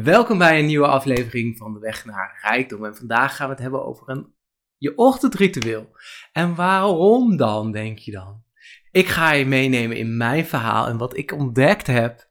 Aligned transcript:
Welkom 0.00 0.38
bij 0.38 0.58
een 0.58 0.66
nieuwe 0.66 0.86
aflevering 0.86 1.56
van 1.56 1.72
De 1.72 1.78
Weg 1.78 2.04
naar 2.04 2.38
Rijkdom. 2.42 2.84
En 2.84 2.96
vandaag 2.96 3.36
gaan 3.36 3.46
we 3.46 3.52
het 3.52 3.62
hebben 3.62 3.84
over 3.84 4.08
een, 4.08 4.34
je 4.76 4.96
ochtendritueel. 4.96 5.96
En 6.32 6.54
waarom 6.54 7.36
dan, 7.36 7.72
denk 7.72 7.98
je 7.98 8.10
dan? 8.10 8.44
Ik 8.90 9.06
ga 9.06 9.32
je 9.32 9.46
meenemen 9.46 9.96
in 9.96 10.16
mijn 10.16 10.46
verhaal 10.46 10.86
en 10.86 10.96
wat 10.98 11.16
ik 11.16 11.32
ontdekt 11.32 11.86
heb. 11.86 12.28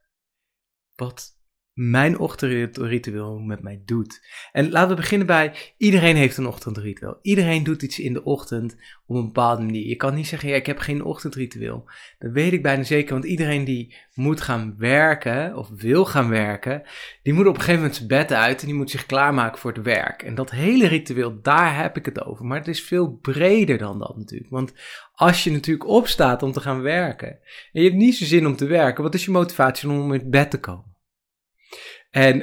Wat 0.96 1.41
mijn 1.74 2.20
ochtendritueel 2.20 3.40
met 3.40 3.62
mij 3.62 3.82
doet. 3.86 4.22
En 4.52 4.72
laten 4.72 4.90
we 4.90 4.96
beginnen 4.96 5.28
bij, 5.28 5.54
iedereen 5.78 6.16
heeft 6.16 6.38
een 6.38 6.48
ochtendritueel. 6.48 7.20
Iedereen 7.22 7.64
doet 7.64 7.82
iets 7.82 8.00
in 8.00 8.14
de 8.14 8.24
ochtend 8.24 8.76
op 9.06 9.16
een 9.16 9.26
bepaalde 9.26 9.64
manier. 9.64 9.88
Je 9.88 9.96
kan 9.96 10.16
niet 10.16 10.28
zeggen, 10.28 10.50
ja, 10.50 10.56
ik 10.56 10.66
heb 10.66 10.78
geen 10.78 11.04
ochtendritueel. 11.04 11.90
Dat 12.20 12.32
weet 12.32 12.54
ik 12.54 12.62
bijna 12.62 12.84
zeker, 12.84 13.14
want 13.14 13.26
iedereen 13.26 13.64
die 13.64 13.96
moet 14.14 14.42
gaan 14.42 14.76
werken, 14.78 15.58
of 15.58 15.70
wil 15.70 16.06
gaan 16.06 16.30
werken, 16.30 16.84
die 17.24 17.34
moet 17.34 17.48
op 17.48 17.54
een 17.54 17.60
gegeven 17.60 17.80
moment 17.80 17.96
zijn 17.96 18.08
bed 18.08 18.34
uit 18.34 18.62
en 18.62 18.68
die 18.68 18.76
moet 18.76 18.90
zich 18.90 19.06
klaarmaken 19.06 19.60
voor 19.60 19.72
het 19.72 19.84
werk. 19.84 20.24
En 20.24 20.36
dat 20.36 20.52
hele 20.52 20.88
ritueel, 20.88 21.42
daar 21.42 21.78
heb 21.78 21.98
ik 21.98 22.06
het 22.06 22.26
over. 22.26 22.46
Maar 22.46 22.58
het 22.58 22.68
is 22.68 22.84
veel 22.84 23.18
breder 23.22 23.78
dan 23.78 24.00
dat 24.00 24.18
natuurlijk. 24.18 24.52
Want 24.52 24.74
als 25.14 25.44
je 25.44 25.52
natuurlijk 25.52 25.88
opstaat 25.88 26.44
om 26.44 26.52
te 26.52 26.62
gaan 26.62 26.82
werken, 26.82 27.30
en 27.72 27.82
je 27.82 27.84
hebt 27.84 27.96
niet 27.96 28.16
zo 28.16 28.26
zin 28.26 28.48
om 28.48 28.56
te 28.56 28.66
werken, 28.66 29.04
wat 29.04 29.14
is 29.14 29.26
je 29.26 29.32
motivatie 29.32 29.90
om 29.90 30.14
in 30.14 30.30
bed 30.30 30.52
te 30.52 30.60
komen? 30.60 30.91
En 32.12 32.38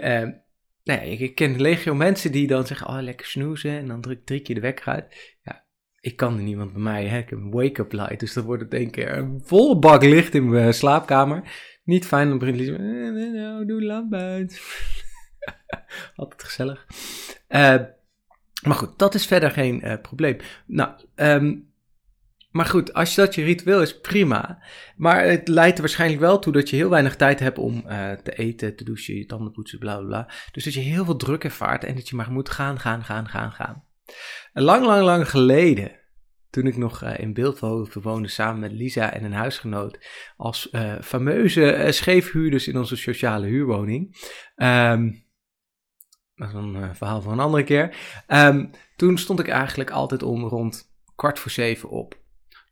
ja, 0.83 1.01
ik 1.01 1.35
ken 1.35 1.61
legio 1.61 1.95
mensen 1.95 2.33
die 2.33 2.47
dan 2.47 2.67
zeggen, 2.67 2.89
oh 2.89 2.99
lekker 3.01 3.27
snoezen 3.27 3.71
en 3.71 3.87
dan 3.87 4.01
druk 4.01 4.27
drie 4.27 4.41
keer 4.41 4.55
de 4.55 4.61
wekker 4.61 4.87
uit. 4.87 5.37
Ja, 5.43 5.65
ik 6.01 6.17
kan 6.17 6.37
er 6.37 6.43
niemand 6.43 6.73
bij 6.73 6.83
mij, 6.83 7.07
hè? 7.07 7.19
ik 7.19 7.31
heb 7.31 7.39
een 7.39 7.51
wake-up 7.51 7.93
light, 7.93 8.21
dus 8.21 8.33
dan 8.33 8.45
wordt 8.45 8.63
het 8.63 8.75
één 8.75 8.91
keer 8.91 9.17
een 9.17 9.41
volle 9.45 9.79
bak 9.79 10.03
licht 10.03 10.35
in 10.35 10.49
mijn 10.49 10.75
slaapkamer. 10.75 11.43
Niet 11.85 12.07
fijn, 12.07 12.29
dan 12.29 12.39
begint 12.39 12.61
eh, 12.61 12.77
nou, 13.33 13.67
doe 13.67 13.81
de 13.81 13.87
lamp. 13.87 14.15
Altijd 16.17 16.45
gezellig. 16.45 16.87
Uh, 17.49 17.77
maar 18.63 18.77
goed, 18.77 18.99
dat 18.99 19.15
is 19.15 19.27
verder 19.27 19.51
geen 19.51 19.81
uh, 19.85 19.95
probleem. 20.03 20.37
Nou, 20.67 20.91
um, 21.15 21.68
maar 22.59 22.67
goed, 22.67 22.93
als 22.93 23.15
dat 23.15 23.35
je 23.35 23.45
ritueel 23.45 23.83
is, 23.83 24.01
prima. 24.01 24.63
Maar 24.97 25.25
het 25.25 25.49
leidt 25.49 25.75
er 25.75 25.81
waarschijnlijk 25.81 26.21
wel 26.21 26.39
toe 26.39 26.53
dat 26.53 26.71
je 26.71 26.77
heel 26.77 26.91
weinig 26.91 27.17
tijd 27.17 27.41
hebt 27.41 27.59
om 27.59 27.85
uh, 27.87 28.13
te 28.13 28.33
eten, 28.33 28.77
te 28.77 28.85
douchen, 28.85 29.17
je 29.17 29.27
tanden 29.27 29.53
poetsen, 29.53 29.79
bla 29.79 29.97
bla 29.97 30.07
bla. 30.07 30.31
Dus 30.53 30.65
dat 30.65 30.75
je 30.75 30.81
heel 30.81 31.05
veel 31.05 31.17
druk 31.17 31.45
ervaart 31.45 31.85
en 31.85 31.95
dat 31.95 32.09
je 32.09 32.17
maar 32.17 32.33
moet 32.33 32.49
gaan, 32.49 32.81
gaan, 32.81 33.05
gaan, 33.05 33.29
gaan, 33.29 33.53
gaan. 33.53 33.85
Lang, 34.53 34.87
lang, 34.87 35.03
lang 35.03 35.31
geleden, 35.31 36.01
toen 36.51 36.67
ik 36.67 36.77
nog 36.77 37.03
uh, 37.03 37.19
in 37.19 37.35
Beeldhoven 37.35 38.03
woonde 38.03 38.29
samen 38.29 38.61
met 38.61 38.73
Lisa 38.73 39.13
en 39.13 39.25
een 39.25 39.33
huisgenoot, 39.33 40.07
als 40.37 40.69
uh, 40.73 40.95
fameuze 41.03 41.87
scheefhuurders 41.91 42.69
in 42.69 42.79
onze 42.79 42.97
sociale 42.97 43.47
huurwoning. 43.47 44.17
Um, 44.57 45.27
dat 46.35 46.49
is 46.49 46.55
een 46.55 46.95
verhaal 46.97 47.23
van 47.23 47.33
een 47.33 47.41
andere 47.41 47.65
keer. 47.65 47.97
Um, 48.29 48.71
toen 48.97 49.19
stond 49.19 49.41
ik 49.41 49.49
eigenlijk 49.49 49.91
altijd 49.91 50.23
om 50.23 50.45
rond 50.45 50.97
kwart 51.15 51.39
voor 51.39 51.51
zeven 51.51 51.89
op 51.89 52.18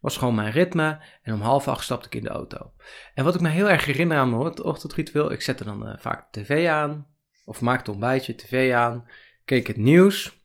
was 0.06 0.16
gewoon 0.16 0.34
mijn 0.34 0.50
ritme. 0.50 0.98
En 1.22 1.34
om 1.34 1.40
half 1.40 1.68
acht 1.68 1.84
stapte 1.84 2.06
ik 2.06 2.14
in 2.14 2.22
de 2.22 2.28
auto. 2.28 2.72
En 3.14 3.24
wat 3.24 3.34
ik 3.34 3.40
me 3.40 3.48
heel 3.48 3.70
erg 3.70 3.84
herinner 3.84 4.18
aan 4.18 4.30
mijn 4.30 4.62
ochtendritueel, 4.62 5.32
ik 5.32 5.42
zette 5.42 5.64
dan 5.64 5.88
uh, 5.88 5.94
vaak 5.98 6.32
tv 6.32 6.68
aan. 6.68 7.06
Of 7.44 7.60
maakte 7.60 7.90
ontbijtje, 7.90 8.34
tv 8.34 8.72
aan. 8.72 9.08
Keek 9.44 9.66
het 9.66 9.76
nieuws. 9.76 10.44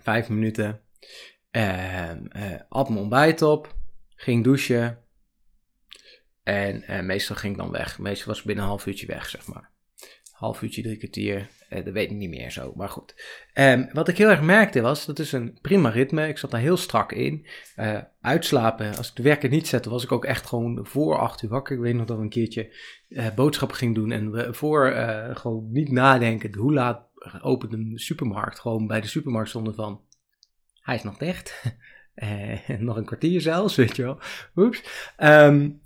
Vijf 0.00 0.28
minuten. 0.28 0.80
Uh, 1.50 2.10
uh, 2.10 2.60
at 2.68 2.88
mijn 2.88 3.00
ontbijt 3.00 3.42
op. 3.42 3.76
Ging 4.14 4.44
douchen. 4.44 4.98
En 6.42 6.84
uh, 6.92 7.00
meestal 7.00 7.36
ging 7.36 7.52
ik 7.52 7.58
dan 7.58 7.70
weg. 7.70 7.98
Meestal 7.98 8.26
was 8.26 8.38
ik 8.38 8.44
binnen 8.44 8.64
een 8.64 8.70
half 8.70 8.86
uurtje 8.86 9.06
weg, 9.06 9.28
zeg 9.28 9.46
maar 9.46 9.73
half 10.44 10.62
uurtje, 10.62 10.82
drie 10.82 10.96
kwartier. 10.96 11.48
Uh, 11.70 11.84
dat 11.84 11.92
weet 11.92 12.10
ik 12.10 12.16
niet 12.16 12.30
meer 12.30 12.50
zo, 12.50 12.72
maar 12.76 12.88
goed. 12.88 13.14
Um, 13.54 13.88
wat 13.92 14.08
ik 14.08 14.18
heel 14.18 14.28
erg 14.28 14.42
merkte 14.42 14.80
was, 14.80 15.06
dat 15.06 15.18
is 15.18 15.32
een 15.32 15.58
prima 15.62 15.88
ritme. 15.88 16.28
Ik 16.28 16.38
zat 16.38 16.50
daar 16.50 16.60
heel 16.60 16.76
strak 16.76 17.12
in. 17.12 17.46
Uh, 17.76 18.00
uitslapen, 18.20 18.96
als 18.96 19.08
ik 19.08 19.16
de 19.16 19.22
werken 19.22 19.50
niet 19.50 19.68
zette, 19.68 19.90
was 19.90 20.04
ik 20.04 20.12
ook 20.12 20.24
echt 20.24 20.46
gewoon 20.46 20.86
voor 20.86 21.18
acht 21.18 21.42
uur 21.42 21.50
wakker. 21.50 21.76
Ik 21.76 21.82
weet 21.82 21.94
nog 21.94 22.06
dat 22.06 22.16
we 22.16 22.22
een 22.22 22.28
keertje 22.28 22.76
uh, 23.08 23.34
boodschappen 23.34 23.76
gingen 23.76 23.94
doen. 23.94 24.10
En 24.10 24.30
we 24.30 24.54
voor 24.54 24.92
gewoon 25.32 25.72
niet 25.72 25.90
nadenken, 25.90 26.54
hoe 26.54 26.72
laat 26.72 27.08
opent 27.42 27.72
de 27.72 27.98
supermarkt. 27.98 28.60
Gewoon 28.60 28.86
bij 28.86 29.00
de 29.00 29.06
supermarkt 29.06 29.48
stonden 29.48 29.74
van, 29.74 30.00
hij 30.80 30.94
is 30.94 31.02
nog 31.02 31.16
dicht. 31.16 31.62
nog 32.78 32.96
een 32.96 33.04
kwartier 33.04 33.40
zelfs, 33.40 33.76
weet 33.76 33.96
je 33.96 34.02
wel. 34.02 34.18
Oeps. 34.56 34.82
Um, 35.18 35.82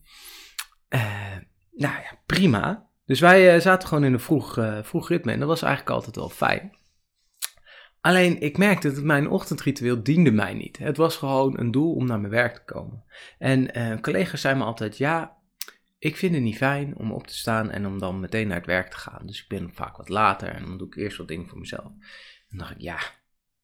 nou 1.72 1.94
ja, 1.94 2.19
prima. 2.27 2.88
Dus 3.08 3.20
wij 3.20 3.54
uh, 3.54 3.60
zaten 3.60 3.88
gewoon 3.88 4.04
in 4.04 4.12
een 4.12 4.20
vroeg, 4.20 4.58
uh, 4.58 4.82
vroeg 4.82 5.08
ritme 5.08 5.32
en 5.32 5.38
dat 5.38 5.48
was 5.48 5.62
eigenlijk 5.62 5.94
altijd 5.94 6.16
wel 6.16 6.28
fijn. 6.28 6.76
Alleen 8.00 8.41
ik 8.41 8.58
merkte 8.58 8.92
dat 8.92 9.04
mijn 9.04 9.28
ochtendritueel 9.28 10.02
diende 10.02 10.30
mij 10.30 10.54
niet. 10.54 10.78
Het 10.78 10.96
was 10.96 11.16
gewoon 11.16 11.58
een 11.58 11.70
doel 11.70 11.94
om 11.94 12.06
naar 12.06 12.20
mijn 12.20 12.32
werk 12.32 12.54
te 12.54 12.64
komen. 12.64 13.04
En 13.38 13.78
uh, 13.78 14.00
collega's 14.00 14.41
zeiden 14.41 14.62
me 14.62 14.69
altijd, 14.69 14.96
ja, 14.96 15.36
ik 15.98 16.16
vind 16.16 16.34
het 16.34 16.42
niet 16.42 16.56
fijn 16.56 16.96
om 16.96 17.12
op 17.12 17.26
te 17.26 17.36
staan 17.36 17.70
en 17.70 17.86
om 17.86 17.98
dan 17.98 18.20
meteen 18.20 18.46
naar 18.46 18.56
het 18.56 18.66
werk 18.66 18.91
te 18.91 18.96
gaan. 18.96 19.26
Dus 19.26 19.42
ik 19.42 19.48
ben 19.48 19.75
vaak 19.75 19.96
wat 19.96 20.08
later 20.08 20.48
en 20.48 20.64
dan 20.64 20.78
doe 20.78 20.86
ik 20.86 20.96
eerst 20.96 21.16
wat 21.16 21.28
dingen 21.28 21.48
voor 21.48 21.58
mezelf. 21.58 21.84
En 21.84 21.98
dan 22.48 22.58
dacht 22.58 22.70
ik, 22.70 22.80
ja, 22.80 22.98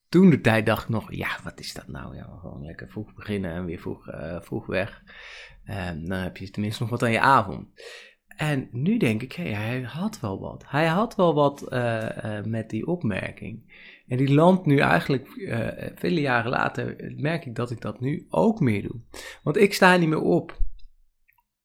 toen 0.08 0.30
de 0.30 0.40
tijd 0.40 0.66
dacht 0.66 0.82
ik 0.82 0.88
nog, 0.88 1.12
ja, 1.12 1.38
wat 1.42 1.60
is 1.60 1.72
dat 1.72 1.88
nou? 1.88 2.16
Ja, 2.16 2.38
gewoon 2.40 2.64
lekker 2.64 2.88
vroeg 2.88 3.14
beginnen 3.14 3.52
en 3.52 3.64
weer 3.64 3.80
vroeg, 3.80 4.08
vroeg 4.40 4.66
weg. 4.66 5.02
dan 5.94 6.10
heb 6.10 6.36
je 6.36 6.50
tenminste 6.50 6.82
nog 6.82 6.90
wat 6.90 7.02
aan 7.02 7.12
je 7.12 7.20
avond. 7.20 7.68
En 8.36 8.68
nu 8.72 8.96
denk 8.96 9.22
ik, 9.22 9.32
hey, 9.32 9.52
hij 9.52 9.80
had 9.80 10.20
wel 10.20 10.40
wat. 10.40 10.64
Hij 10.66 10.86
had 10.86 11.16
wel 11.16 11.34
wat 11.34 11.66
uh, 11.72 12.08
uh, 12.24 12.44
met 12.44 12.70
die 12.70 12.86
opmerking. 12.86 13.72
En 14.06 14.16
die 14.16 14.34
landt 14.34 14.66
nu 14.66 14.78
eigenlijk, 14.78 15.36
uh, 15.36 15.68
vele 15.94 16.20
jaren 16.20 16.50
later, 16.50 17.12
merk 17.16 17.46
ik 17.46 17.54
dat 17.54 17.70
ik 17.70 17.80
dat 17.80 18.00
nu 18.00 18.26
ook 18.30 18.60
meer 18.60 18.82
doe. 18.82 19.00
Want 19.42 19.56
ik 19.56 19.74
sta 19.74 19.96
niet 19.96 20.08
meer 20.08 20.22
op 20.22 20.58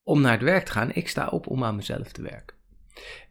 om 0.04 0.22
naar 0.22 0.32
het 0.32 0.42
werk 0.42 0.66
te 0.66 0.72
gaan. 0.72 0.92
Ik 0.94 1.08
sta 1.08 1.28
op 1.28 1.48
om 1.48 1.64
aan 1.64 1.76
mezelf 1.76 2.12
te 2.12 2.22
werken. 2.22 2.58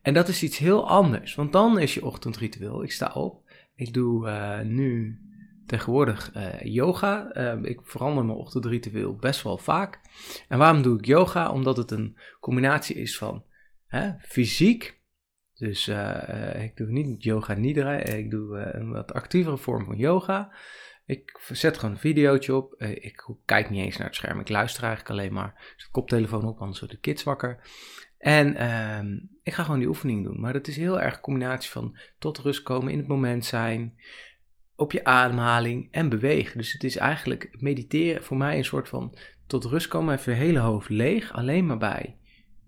En 0.02 0.14
dat 0.14 0.28
is 0.28 0.42
iets 0.42 0.58
heel 0.58 0.88
anders. 0.88 1.34
Want 1.34 1.52
dan 1.52 1.78
is 1.78 1.94
je 1.94 2.04
ochtendritueel. 2.04 2.82
Ik 2.82 2.92
sta 2.92 3.12
op. 3.14 3.50
Ik 3.74 3.92
doe 3.92 4.30
nu 4.64 5.20
tegenwoordig 5.68 6.34
uh, 6.36 6.60
yoga. 6.62 7.36
Uh, 7.36 7.62
ik 7.62 7.80
verander 7.82 8.24
mijn 8.24 8.38
ochtendritueel 8.38 9.16
best 9.16 9.42
wel 9.42 9.58
vaak. 9.58 10.00
En 10.48 10.58
waarom 10.58 10.82
doe 10.82 10.98
ik 10.98 11.04
yoga? 11.04 11.50
Omdat 11.50 11.76
het 11.76 11.90
een 11.90 12.18
combinatie 12.40 12.96
is 12.96 13.18
van 13.18 13.44
hè, 13.86 14.12
fysiek. 14.20 15.00
Dus 15.54 15.88
uh, 15.88 16.62
ik 16.62 16.76
doe 16.76 16.90
niet 16.90 17.22
yoga 17.22 17.54
nidra. 17.54 17.92
Ik 17.92 18.30
doe 18.30 18.58
een 18.58 18.90
wat 18.90 19.12
actievere 19.12 19.58
vorm 19.58 19.84
van 19.84 19.96
yoga. 19.96 20.52
Ik 21.04 21.40
zet 21.52 21.78
gewoon 21.78 21.94
een 21.94 22.00
videootje 22.00 22.54
op. 22.54 22.74
ik 22.78 23.28
kijk 23.44 23.70
niet 23.70 23.84
eens 23.84 23.96
naar 23.96 24.06
het 24.06 24.16
scherm. 24.16 24.40
Ik 24.40 24.48
luister 24.48 24.82
eigenlijk 24.82 25.12
alleen 25.12 25.32
maar. 25.32 25.54
Zet 25.76 25.86
de 25.86 25.92
koptelefoon 25.92 26.44
op, 26.44 26.60
anders 26.60 26.80
worden 26.80 26.96
de 26.96 27.02
kids 27.02 27.22
wakker. 27.22 27.60
En 28.18 28.54
ehm, 28.56 29.18
ik 29.42 29.52
ga 29.52 29.62
gewoon 29.62 29.78
die 29.78 29.88
oefening 29.88 30.24
doen. 30.24 30.40
Maar 30.40 30.52
dat 30.52 30.66
is 30.66 30.76
heel 30.76 31.00
erg 31.00 31.14
een 31.14 31.20
combinatie 31.20 31.70
van 31.70 31.98
tot 32.18 32.38
rust 32.38 32.62
komen, 32.62 32.92
in 32.92 32.98
het 32.98 33.08
moment 33.08 33.44
zijn 33.44 33.98
op 34.78 34.92
je 34.92 35.04
ademhaling 35.04 35.88
en 35.90 36.08
bewegen. 36.08 36.58
Dus 36.58 36.72
het 36.72 36.84
is 36.84 36.96
eigenlijk 36.96 37.56
mediteren 37.60 38.24
voor 38.24 38.36
mij 38.36 38.56
een 38.56 38.64
soort 38.64 38.88
van 38.88 39.16
tot 39.46 39.64
rust 39.64 39.88
komen, 39.88 40.14
even 40.14 40.32
je 40.32 40.38
hele 40.38 40.58
hoofd 40.58 40.88
leeg, 40.88 41.32
alleen 41.32 41.66
maar 41.66 41.78
bij 41.78 42.16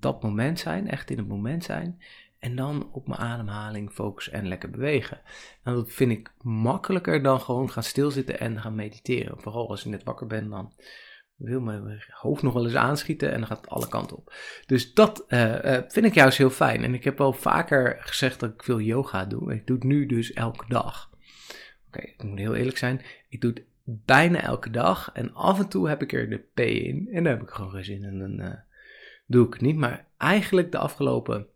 dat 0.00 0.22
moment 0.22 0.58
zijn, 0.58 0.88
echt 0.88 1.10
in 1.10 1.18
het 1.18 1.28
moment 1.28 1.64
zijn. 1.64 2.02
En 2.38 2.56
dan 2.56 2.88
op 2.92 3.08
mijn 3.08 3.20
ademhaling 3.20 3.90
focussen 3.92 4.32
en 4.32 4.48
lekker 4.48 4.70
bewegen. 4.70 5.20
Nou, 5.64 5.76
dat 5.76 5.92
vind 5.92 6.10
ik 6.10 6.32
makkelijker 6.42 7.22
dan 7.22 7.40
gewoon 7.40 7.70
gaan 7.70 7.82
stilzitten 7.82 8.40
en 8.40 8.60
gaan 8.60 8.74
mediteren. 8.74 9.40
Vooral 9.40 9.68
als 9.68 9.84
ik 9.84 9.90
net 9.90 10.04
wakker 10.04 10.26
ben, 10.26 10.48
dan 10.48 10.72
wil 11.36 11.60
mijn 11.60 12.02
hoofd 12.08 12.42
nog 12.42 12.52
wel 12.52 12.64
eens 12.64 12.74
aanschieten 12.74 13.32
en 13.32 13.38
dan 13.38 13.46
gaat 13.46 13.60
het 13.60 13.68
alle 13.68 13.88
kanten 13.88 14.16
op. 14.16 14.32
Dus 14.66 14.94
dat 14.94 15.24
uh, 15.28 15.64
uh, 15.64 15.78
vind 15.88 16.06
ik 16.06 16.14
juist 16.14 16.38
heel 16.38 16.50
fijn. 16.50 16.84
En 16.84 16.94
ik 16.94 17.04
heb 17.04 17.20
al 17.20 17.32
vaker 17.32 17.96
gezegd 18.00 18.40
dat 18.40 18.52
ik 18.52 18.62
veel 18.62 18.80
yoga 18.80 19.24
doe. 19.24 19.54
Ik 19.54 19.66
doe 19.66 19.76
het 19.76 19.84
nu 19.84 20.06
dus 20.06 20.32
elke 20.32 20.64
dag. 20.68 21.09
Oké, 21.90 22.00
ik 22.00 22.22
moet 22.22 22.38
heel 22.38 22.54
eerlijk 22.54 22.78
zijn. 22.78 23.00
Ik 23.28 23.40
doe 23.40 23.52
het 23.52 23.64
bijna 23.84 24.42
elke 24.42 24.70
dag. 24.70 25.10
En 25.12 25.34
af 25.34 25.58
en 25.58 25.68
toe 25.68 25.88
heb 25.88 26.02
ik 26.02 26.12
er 26.12 26.30
de 26.30 26.44
P 26.54 26.60
in. 26.60 27.08
En 27.12 27.24
daar 27.24 27.32
heb 27.32 27.42
ik 27.42 27.50
gewoon 27.50 27.70
geen 27.70 27.84
zin 27.84 28.02
in. 28.02 28.04
En 28.04 28.18
dan 28.18 28.40
uh, 28.40 28.54
doe 29.26 29.46
ik 29.46 29.52
het 29.52 29.62
niet. 29.62 29.76
Maar 29.76 30.06
eigenlijk 30.16 30.72
de 30.72 30.78
afgelopen 30.78 31.46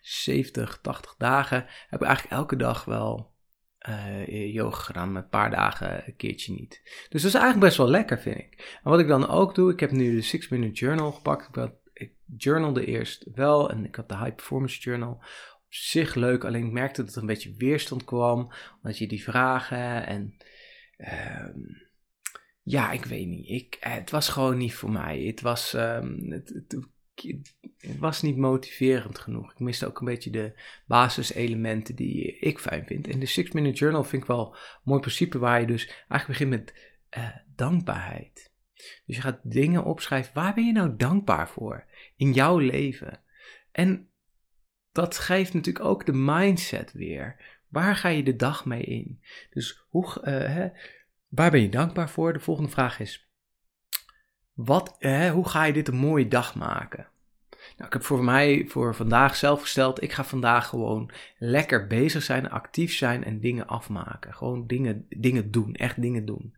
70, 0.00 0.78
80 0.82 1.14
dagen 1.18 1.64
heb 1.88 2.00
ik 2.00 2.06
eigenlijk 2.06 2.36
elke 2.36 2.56
dag 2.56 2.84
wel 2.84 3.32
uh, 3.88 4.54
yoga 4.54 4.80
gedaan. 4.80 5.12
Met 5.12 5.22
een 5.22 5.28
paar 5.28 5.50
dagen 5.50 6.06
een 6.06 6.16
keertje 6.16 6.52
niet. 6.52 6.80
Dus 6.84 7.22
dat 7.22 7.30
is 7.30 7.40
eigenlijk 7.40 7.60
best 7.60 7.76
wel 7.76 7.88
lekker, 7.88 8.18
vind 8.18 8.38
ik. 8.38 8.78
En 8.82 8.90
wat 8.90 9.00
ik 9.00 9.08
dan 9.08 9.28
ook 9.28 9.54
doe. 9.54 9.72
Ik 9.72 9.80
heb 9.80 9.90
nu 9.90 10.14
de 10.14 10.22
6 10.22 10.48
Minute 10.48 10.72
Journal 10.74 11.12
gepakt. 11.12 11.48
Ik, 11.48 11.54
had, 11.54 11.72
ik 11.92 12.12
journalde 12.36 12.84
eerst 12.84 13.26
wel. 13.34 13.70
En 13.70 13.84
ik 13.84 13.94
had 13.94 14.08
de 14.08 14.16
High 14.16 14.34
Performance 14.34 14.80
Journal 14.80 15.22
zich 15.68 16.14
leuk, 16.14 16.44
alleen 16.44 16.66
ik 16.66 16.72
merkte 16.72 17.04
dat 17.04 17.14
er 17.14 17.20
een 17.20 17.26
beetje 17.26 17.54
weerstand 17.56 18.04
kwam, 18.04 18.52
omdat 18.76 18.98
je 18.98 19.06
die 19.06 19.22
vragen 19.22 20.06
en 20.06 20.36
uh, 20.98 21.48
ja, 22.62 22.90
ik 22.92 23.04
weet 23.04 23.26
niet, 23.26 23.48
ik, 23.48 23.76
het 23.80 24.10
was 24.10 24.28
gewoon 24.28 24.56
niet 24.56 24.74
voor 24.74 24.90
mij. 24.90 25.22
Het 25.22 25.40
was, 25.40 25.72
um, 25.72 26.30
het, 26.30 26.48
het, 26.68 27.98
was 27.98 28.22
niet 28.22 28.36
motiverend 28.36 29.18
genoeg. 29.18 29.52
Ik 29.52 29.58
miste 29.58 29.86
ook 29.86 29.98
een 29.98 30.06
beetje 30.06 30.30
de 30.30 30.60
basiselementen 30.86 31.96
die 31.96 32.38
ik 32.38 32.58
fijn 32.58 32.86
vind. 32.86 33.08
En 33.08 33.18
de 33.18 33.26
Six 33.26 33.50
Minute 33.50 33.78
Journal 33.78 34.04
vind 34.04 34.22
ik 34.22 34.28
wel 34.28 34.54
een 34.54 34.80
mooi 34.84 35.00
principe 35.00 35.38
waar 35.38 35.60
je 35.60 35.66
dus 35.66 35.86
eigenlijk 35.86 36.26
begint 36.26 36.50
met 36.50 36.94
uh, 37.18 37.36
dankbaarheid. 37.54 38.52
Dus 39.06 39.16
je 39.16 39.22
gaat 39.22 39.40
dingen 39.42 39.84
opschrijven. 39.84 40.34
Waar 40.34 40.54
ben 40.54 40.66
je 40.66 40.72
nou 40.72 40.96
dankbaar 40.96 41.48
voor 41.48 41.84
in 42.16 42.32
jouw 42.32 42.58
leven? 42.58 43.22
En 43.72 44.10
dat 44.96 45.18
geeft 45.18 45.54
natuurlijk 45.54 45.84
ook 45.84 46.06
de 46.06 46.12
mindset 46.12 46.92
weer. 46.92 47.36
Waar 47.68 47.96
ga 47.96 48.08
je 48.08 48.22
de 48.22 48.36
dag 48.36 48.64
mee 48.64 48.82
in? 48.82 49.20
Dus 49.50 49.84
hoe, 49.88 50.04
uh, 50.04 50.24
hè, 50.24 50.68
waar 51.28 51.50
ben 51.50 51.60
je 51.60 51.68
dankbaar 51.68 52.10
voor? 52.10 52.32
De 52.32 52.40
volgende 52.40 52.70
vraag 52.70 53.00
is: 53.00 53.30
wat, 54.52 54.96
hè, 54.98 55.30
hoe 55.30 55.48
ga 55.48 55.64
je 55.64 55.72
dit 55.72 55.88
een 55.88 55.96
mooie 55.96 56.28
dag 56.28 56.54
maken? 56.54 57.08
Nou, 57.50 57.86
ik 57.86 57.92
heb 57.92 58.04
voor 58.04 58.24
mij 58.24 58.64
voor 58.68 58.94
vandaag 58.94 59.36
zelf 59.36 59.60
gesteld: 59.60 60.02
ik 60.02 60.12
ga 60.12 60.24
vandaag 60.24 60.68
gewoon 60.68 61.10
lekker 61.38 61.86
bezig 61.86 62.22
zijn, 62.22 62.50
actief 62.50 62.94
zijn 62.94 63.24
en 63.24 63.40
dingen 63.40 63.66
afmaken. 63.66 64.34
Gewoon 64.34 64.66
dingen, 64.66 65.06
dingen 65.08 65.50
doen, 65.50 65.74
echt 65.74 66.00
dingen 66.00 66.24
doen. 66.24 66.56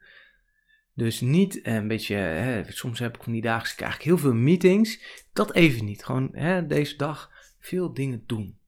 Dus 0.95 1.21
niet 1.21 1.67
een 1.67 1.89
beetje, 1.89 2.15
hè, 2.15 2.73
soms 2.73 2.99
heb 2.99 3.17
ik 3.17 3.23
van 3.23 3.33
die 3.33 3.43
dagen, 3.43 3.77
krijg 3.77 3.95
ik 3.95 4.03
heel 4.03 4.19
veel 4.19 4.35
meetings. 4.35 5.23
Dat 5.33 5.55
even 5.55 5.85
niet. 5.85 6.05
Gewoon 6.05 6.29
hè, 6.33 6.67
deze 6.67 6.97
dag 6.97 7.31
veel 7.59 7.93
dingen 7.93 8.23
doen. 8.27 8.59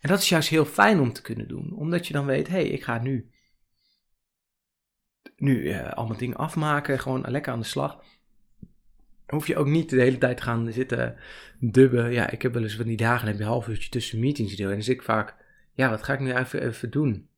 En 0.00 0.08
dat 0.08 0.18
is 0.18 0.28
juist 0.28 0.48
heel 0.48 0.64
fijn 0.64 1.00
om 1.00 1.12
te 1.12 1.22
kunnen 1.22 1.48
doen, 1.48 1.72
omdat 1.72 2.06
je 2.06 2.12
dan 2.12 2.26
weet: 2.26 2.48
hé, 2.48 2.54
hey, 2.54 2.66
ik 2.66 2.82
ga 2.82 2.98
nu, 2.98 3.30
nu 5.36 5.62
uh, 5.62 5.92
allemaal 5.92 6.16
dingen 6.16 6.36
afmaken, 6.36 6.98
gewoon 6.98 7.24
lekker 7.28 7.52
aan 7.52 7.60
de 7.60 7.66
slag 7.66 8.02
hoef 9.30 9.46
je 9.46 9.56
ook 9.56 9.66
niet 9.66 9.90
de 9.90 10.00
hele 10.00 10.18
tijd 10.18 10.36
te 10.36 10.42
gaan 10.42 10.72
zitten 10.72 11.16
dubben. 11.58 12.12
Ja, 12.12 12.30
ik 12.30 12.42
heb 12.42 12.52
wel 12.52 12.62
eens 12.62 12.76
van 12.76 12.86
die 12.86 12.96
dagen, 12.96 13.26
heb 13.26 13.36
je 13.36 13.42
een 13.42 13.48
half 13.48 13.68
uurtje 13.68 13.90
tussen 13.90 14.20
meetings 14.20 14.56
deel. 14.56 14.68
En 14.68 14.74
dan 14.74 14.82
zit 14.82 14.94
ik 14.94 15.02
vaak, 15.02 15.34
ja, 15.72 15.90
wat 15.90 16.02
ga 16.02 16.12
ik 16.12 16.20
nu 16.20 16.34
even, 16.34 16.62
even 16.62 16.90
doen? 16.90 17.28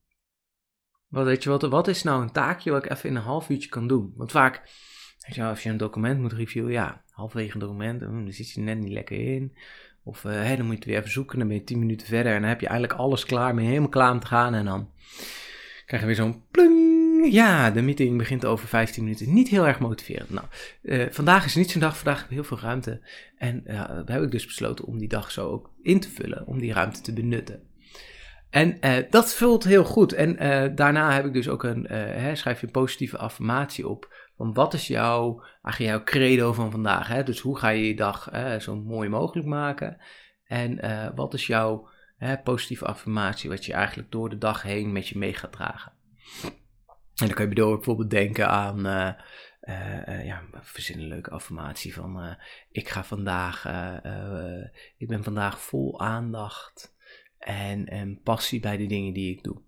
Wat, 1.08 1.24
weet 1.24 1.42
je, 1.42 1.50
wat, 1.50 1.62
wat 1.62 1.88
is 1.88 2.02
nou 2.02 2.22
een 2.22 2.32
taakje 2.32 2.70
wat 2.70 2.84
ik 2.84 2.90
even 2.90 3.08
in 3.08 3.16
een 3.16 3.22
half 3.22 3.48
uurtje 3.48 3.68
kan 3.68 3.88
doen? 3.88 4.12
Want 4.16 4.30
vaak, 4.30 4.62
als 5.38 5.62
je 5.62 5.70
een 5.70 5.76
document 5.76 6.20
moet 6.20 6.32
reviewen, 6.32 6.72
ja, 6.72 7.04
halverwege 7.10 7.54
een 7.54 7.60
document, 7.60 8.00
dan 8.00 8.32
zit 8.32 8.50
je 8.50 8.60
net 8.60 8.78
niet 8.78 8.92
lekker 8.92 9.18
in. 9.18 9.56
Of 10.04 10.24
uh, 10.24 10.32
hey, 10.32 10.56
dan 10.56 10.64
moet 10.64 10.74
je 10.74 10.80
het 10.80 10.88
weer 10.88 10.98
even 10.98 11.10
zoeken, 11.10 11.38
dan 11.38 11.48
ben 11.48 11.56
je 11.56 11.64
tien 11.64 11.78
minuten 11.78 12.06
verder 12.06 12.32
en 12.32 12.40
dan 12.40 12.48
heb 12.48 12.60
je 12.60 12.66
eigenlijk 12.68 13.00
alles 13.00 13.24
klaar, 13.24 13.54
ben 13.54 13.62
je 13.62 13.68
helemaal 13.68 13.88
klaar 13.88 14.12
om 14.12 14.20
te 14.20 14.26
gaan. 14.26 14.54
En 14.54 14.64
dan 14.64 14.88
krijg 15.86 16.00
je 16.02 16.06
weer 16.06 16.16
zo'n 16.16 16.42
plung 16.50 16.92
ja, 17.30 17.70
de 17.70 17.82
meeting 17.82 18.18
begint 18.18 18.44
over 18.44 18.68
15 18.68 19.02
minuten. 19.02 19.32
Niet 19.32 19.48
heel 19.48 19.66
erg 19.66 19.78
motiverend. 19.78 20.30
Nou, 20.30 20.46
uh, 20.82 21.06
vandaag 21.10 21.44
is 21.44 21.54
niet 21.54 21.70
zo'n 21.70 21.80
dag. 21.80 21.96
Vandaag 21.96 22.16
heb 22.16 22.26
ik 22.26 22.34
heel 22.34 22.44
veel 22.44 22.58
ruimte. 22.60 23.00
En 23.36 23.62
uh, 23.66 24.00
heb 24.04 24.22
ik 24.22 24.30
dus 24.30 24.46
besloten 24.46 24.84
om 24.84 24.98
die 24.98 25.08
dag 25.08 25.30
zo 25.30 25.48
ook 25.48 25.70
in 25.82 26.00
te 26.00 26.10
vullen. 26.10 26.46
Om 26.46 26.58
die 26.58 26.72
ruimte 26.72 27.00
te 27.00 27.12
benutten. 27.12 27.62
En 28.50 28.76
uh, 28.80 28.96
dat 29.10 29.34
vult 29.34 29.64
heel 29.64 29.84
goed. 29.84 30.12
En 30.12 30.36
daarna 30.74 31.12
heb 31.12 31.24
ik 31.24 31.32
dus 31.32 31.48
ook 31.48 31.64
een, 31.64 31.86
hè, 31.88 32.34
schrijf 32.34 32.60
je 32.60 32.66
een 32.66 32.72
positieve 32.72 33.18
affirmatie 33.18 33.88
op. 33.88 34.14
Wat 34.50 34.74
is 34.74 34.86
jouw, 34.86 35.42
eigenlijk 35.62 35.96
jouw 35.96 36.04
credo 36.04 36.52
van 36.52 36.70
vandaag? 36.70 37.08
Hè? 37.08 37.22
Dus 37.22 37.40
hoe 37.40 37.58
ga 37.58 37.68
je 37.68 37.86
je 37.86 37.96
dag 37.96 38.30
zo 38.60 38.76
mooi 38.76 39.08
mogelijk 39.08 39.46
maken? 39.46 40.00
En 40.44 40.80
wat 41.14 41.34
is 41.34 41.46
jouw 41.46 41.88
positieve 42.44 42.86
affirmatie 42.86 43.50
wat 43.50 43.64
je 43.64 43.72
eigenlijk 43.72 44.10
door 44.10 44.30
de 44.30 44.38
dag 44.38 44.62
heen 44.62 44.92
met 44.92 45.08
je 45.08 45.18
mee 45.18 45.34
gaat 45.34 45.52
dragen? 45.52 45.92
En 47.14 47.26
dan 47.26 47.34
kan 47.34 47.48
je 47.48 47.54
bijvoorbeeld 47.54 48.10
denken 48.10 48.48
aan, 48.48 48.78
uh, 48.78 50.24
ja, 50.24 50.42
verzin 50.52 50.98
een 50.98 51.08
leuke 51.08 51.30
affirmatie 51.30 51.94
van, 51.94 52.36
ik 52.70 52.88
ga 52.88 53.04
vandaag, 53.04 53.66
ik 54.96 55.08
ben 55.08 55.24
vandaag 55.24 55.60
vol 55.60 56.00
aandacht 56.00 56.94
en, 57.38 57.86
en 57.86 58.20
passie 58.22 58.60
bij 58.60 58.76
de 58.76 58.86
dingen 58.86 59.12
die 59.12 59.36
ik 59.36 59.42
doe. 59.42 59.60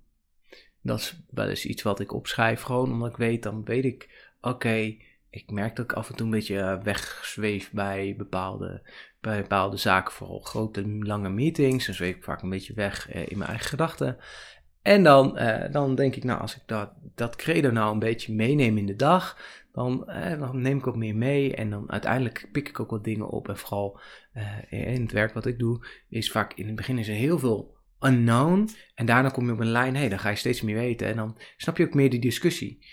Dat 0.82 0.98
is 0.98 1.20
wel 1.30 1.48
eens 1.48 1.66
iets 1.66 1.82
wat 1.82 2.00
ik 2.00 2.12
opschrijf, 2.12 2.62
gewoon 2.62 2.92
omdat 2.92 3.10
ik 3.10 3.16
weet, 3.16 3.42
dan 3.42 3.64
weet 3.64 3.84
ik, 3.84 4.23
oké, 4.44 4.96
ik 5.30 5.50
merk 5.50 5.76
dat 5.76 5.84
ik 5.84 5.92
af 5.92 6.08
en 6.08 6.16
toe 6.16 6.26
een 6.26 6.32
beetje 6.32 6.80
wegzweef 6.82 7.70
bij 7.72 8.14
bepaalde, 8.18 8.82
bij 9.20 9.40
bepaalde 9.40 9.76
zaken, 9.76 10.12
vooral 10.12 10.40
grote, 10.40 10.88
lange 10.88 11.28
meetings. 11.28 11.86
Dan 11.86 11.94
zweef 11.94 12.16
ik 12.16 12.24
vaak 12.24 12.42
een 12.42 12.50
beetje 12.50 12.74
weg 12.74 13.12
in 13.12 13.38
mijn 13.38 13.50
eigen 13.50 13.68
gedachten. 13.68 14.16
En 14.82 15.02
dan, 15.02 15.38
uh, 15.38 15.72
dan 15.72 15.94
denk 15.94 16.16
ik, 16.16 16.24
nou, 16.24 16.40
als 16.40 16.56
ik 16.56 16.62
dat, 16.66 16.90
dat 17.14 17.36
credo 17.36 17.70
nou 17.70 17.92
een 17.92 17.98
beetje 17.98 18.34
meeneem 18.34 18.78
in 18.78 18.86
de 18.86 18.96
dag, 18.96 19.38
dan, 19.72 20.04
dan 20.38 20.60
neem 20.60 20.78
ik 20.78 20.86
ook 20.86 20.96
meer 20.96 21.16
mee. 21.16 21.54
En 21.54 21.70
dan 21.70 21.90
uiteindelijk 21.90 22.48
pik 22.52 22.68
ik 22.68 22.80
ook 22.80 22.90
wat 22.90 23.04
dingen 23.04 23.28
op. 23.28 23.48
En 23.48 23.58
vooral 23.58 24.00
in 24.68 25.02
het 25.02 25.12
werk 25.12 25.34
wat 25.34 25.46
ik 25.46 25.58
doe, 25.58 25.86
is 26.08 26.30
vaak 26.30 26.52
in 26.54 26.66
het 26.66 26.74
begin 26.74 26.98
is 26.98 27.08
er 27.08 27.14
heel 27.14 27.38
veel 27.38 27.76
unknown. 28.00 28.68
En 28.94 29.06
daarna 29.06 29.28
kom 29.28 29.46
je 29.46 29.52
op 29.52 29.60
een 29.60 29.66
lijn, 29.66 29.94
hé, 29.94 30.00
hey, 30.00 30.08
dan 30.08 30.18
ga 30.18 30.28
je 30.28 30.36
steeds 30.36 30.62
meer 30.62 30.74
weten. 30.74 31.06
En 31.06 31.16
dan 31.16 31.36
snap 31.56 31.76
je 31.76 31.84
ook 31.84 31.94
meer 31.94 32.10
die 32.10 32.20
discussie. 32.20 32.86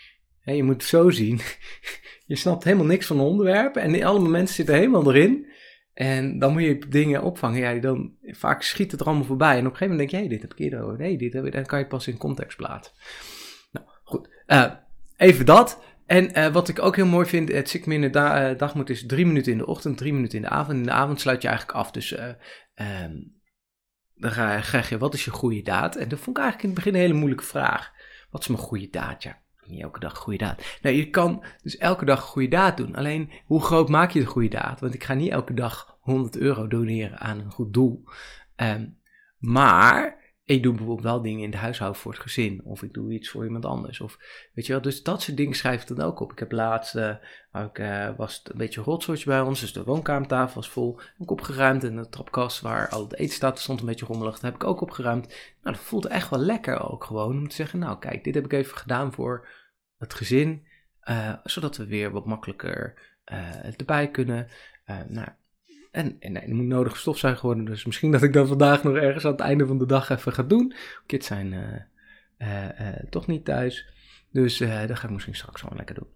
Je 0.55 0.63
moet 0.63 0.73
het 0.73 0.83
zo 0.83 1.09
zien. 1.09 1.39
je 2.25 2.35
snapt 2.35 2.63
helemaal 2.63 2.85
niks 2.85 3.05
van 3.05 3.17
het 3.17 3.27
onderwerp. 3.27 3.75
En 3.75 4.03
alle 4.03 4.29
mensen 4.29 4.55
zitten 4.55 4.75
helemaal 4.75 5.13
erin. 5.13 5.49
En 5.93 6.39
dan 6.39 6.51
moet 6.51 6.61
je 6.61 6.85
dingen 6.89 7.23
opvangen. 7.23 7.59
Ja, 7.59 7.79
dan, 7.79 8.13
vaak 8.21 8.61
schiet 8.61 8.91
het 8.91 8.99
er 8.99 9.05
allemaal 9.05 9.25
voorbij. 9.25 9.57
En 9.57 9.65
op 9.65 9.71
een 9.71 9.77
gegeven 9.77 9.89
moment 9.89 10.09
denk 10.09 10.23
je, 10.23 10.27
hey, 10.27 10.37
dit 10.37 10.49
heb 10.49 10.59
ik 10.59 10.59
eerder 10.59 10.81
over. 10.81 10.97
Nee, 10.97 11.17
dit 11.17 11.33
heb 11.33 11.45
ik. 11.45 11.53
Dan 11.53 11.65
kan 11.65 11.79
je 11.79 11.87
pas 11.87 12.07
in 12.07 12.17
context 12.17 12.57
plaatsen. 12.57 12.93
Nou, 13.71 13.85
goed. 14.03 14.29
Uh, 14.47 14.71
even 15.17 15.45
dat. 15.45 15.83
En 16.05 16.39
uh, 16.39 16.47
wat 16.47 16.67
ik 16.67 16.81
ook 16.81 16.95
heel 16.95 17.05
mooi 17.05 17.25
vind, 17.25 17.51
het 17.51 17.69
Six 17.69 17.85
Minute 17.85 18.11
da 18.11 18.51
uh, 18.51 18.57
dagmoed 18.57 18.89
is 18.89 19.05
drie 19.05 19.25
minuten 19.25 19.51
in 19.51 19.57
de 19.57 19.65
ochtend, 19.65 19.97
drie 19.97 20.13
minuten 20.13 20.37
in 20.37 20.43
de 20.43 20.49
avond. 20.49 20.77
In 20.77 20.83
de 20.83 20.91
avond 20.91 21.19
sluit 21.21 21.41
je 21.41 21.47
eigenlijk 21.47 21.77
af. 21.77 21.91
Dus 21.91 22.11
um, 22.11 23.39
dan 24.15 24.31
krijg 24.31 24.89
je, 24.89 24.97
wat 24.97 25.13
is 25.13 25.25
je 25.25 25.31
goede 25.31 25.61
daad? 25.61 25.95
En 25.95 26.09
dat 26.09 26.19
vond 26.19 26.37
ik 26.37 26.43
eigenlijk 26.43 26.63
in 26.63 26.69
het 26.69 26.77
begin 26.77 26.93
een 26.93 27.05
hele 27.05 27.19
moeilijke 27.19 27.45
vraag. 27.45 27.91
Wat 28.29 28.41
is 28.41 28.47
mijn 28.47 28.59
goede 28.59 28.89
daad? 28.89 29.23
Ja, 29.23 29.40
niet 29.71 29.81
elke 29.81 29.99
dag 29.99 30.17
goede 30.17 30.37
daad. 30.37 30.77
Nou, 30.81 30.95
je 30.95 31.09
kan 31.09 31.43
dus 31.63 31.77
elke 31.77 32.05
dag 32.05 32.21
goede 32.21 32.47
daad 32.47 32.77
doen. 32.77 32.95
Alleen, 32.95 33.31
hoe 33.45 33.61
groot 33.61 33.89
maak 33.89 34.11
je 34.11 34.19
de 34.19 34.25
goede 34.25 34.49
daad? 34.49 34.79
Want 34.79 34.93
ik 34.93 35.03
ga 35.03 35.13
niet 35.13 35.31
elke 35.31 35.53
dag 35.53 35.97
100 35.99 36.37
euro 36.37 36.67
doneren 36.67 37.19
aan 37.19 37.39
een 37.39 37.51
goed 37.51 37.73
doel. 37.73 38.03
Um, 38.55 38.97
maar 39.37 40.21
ik 40.51 40.63
doe 40.63 40.73
bijvoorbeeld 40.73 41.07
wel 41.07 41.21
dingen 41.21 41.43
in 41.43 41.51
de 41.51 41.57
huishouden 41.57 42.01
voor 42.01 42.11
het 42.11 42.21
gezin. 42.21 42.61
Of 42.63 42.83
ik 42.83 42.93
doe 42.93 43.11
iets 43.11 43.29
voor 43.29 43.43
iemand 43.43 43.65
anders. 43.65 44.01
Of, 44.01 44.17
weet 44.53 44.65
je 44.65 44.71
wel, 44.71 44.81
dus 44.81 45.03
dat 45.03 45.21
soort 45.21 45.37
dingen 45.37 45.55
schrijf 45.55 45.81
ik 45.81 45.87
dan 45.87 46.05
ook 46.05 46.19
op. 46.19 46.31
Ik 46.31 46.39
heb 46.39 46.51
laatst, 46.51 46.95
uh, 46.95 47.15
ik, 47.53 47.79
uh, 47.79 48.09
was 48.17 48.37
het 48.37 48.51
een 48.51 48.57
beetje 48.57 48.79
een 48.79 48.85
rotsoortje 48.85 49.25
bij 49.25 49.41
ons. 49.41 49.59
Dus 49.59 49.73
de 49.73 49.83
woonkamertafel 49.83 50.55
was 50.55 50.69
vol. 50.69 50.95
Heb 50.97 51.19
ik 51.19 51.31
opgeruimd. 51.31 51.83
En 51.83 51.95
de 51.95 52.09
trapkast 52.09 52.61
waar 52.61 52.89
al 52.89 53.03
het 53.03 53.15
eten 53.15 53.35
staat 53.35 53.59
stond 53.59 53.79
een 53.79 53.85
beetje 53.85 54.05
rommelig. 54.05 54.33
Dat 54.33 54.41
heb 54.41 54.55
ik 54.55 54.63
ook 54.63 54.81
opgeruimd. 54.81 55.27
Nou, 55.63 55.75
dat 55.75 55.85
voelt 55.85 56.05
echt 56.05 56.29
wel 56.29 56.39
lekker 56.39 56.91
ook 56.91 57.03
gewoon. 57.03 57.37
Om 57.37 57.47
te 57.47 57.55
zeggen, 57.55 57.79
nou 57.79 57.99
kijk, 57.99 58.23
dit 58.23 58.35
heb 58.35 58.45
ik 58.45 58.53
even 58.53 58.77
gedaan 58.77 59.13
voor 59.13 59.47
het 60.01 60.13
gezin. 60.13 60.65
Uh, 61.09 61.33
zodat 61.43 61.77
we 61.77 61.85
weer 61.85 62.11
wat 62.11 62.25
makkelijker 62.25 62.93
erbij 63.77 64.11
kunnen. 64.11 64.47
nou, 65.07 65.27
en, 65.91 66.17
er 66.19 66.55
moet 66.55 66.65
nodig 66.65 66.97
stofzuigen 66.97 67.45
worden. 67.45 67.65
Dus 67.65 67.85
misschien 67.85 68.11
dat 68.11 68.23
ik 68.23 68.33
dat 68.33 68.47
vandaag 68.47 68.83
nog 68.83 68.95
ergens 68.95 69.25
aan 69.25 69.31
het 69.31 69.39
einde 69.39 69.65
van 69.65 69.77
de 69.77 69.85
dag 69.85 70.09
even 70.09 70.33
ga 70.33 70.43
doen. 70.43 70.73
Kids 71.05 71.27
zijn 71.27 71.55
toch 73.09 73.27
niet 73.27 73.45
thuis. 73.45 73.89
Dus 74.31 74.57
dat 74.57 74.99
ga 74.99 75.07
ik 75.07 75.09
misschien 75.09 75.35
straks 75.35 75.61
wel 75.61 75.75
lekker 75.75 75.95
doen. 75.95 76.09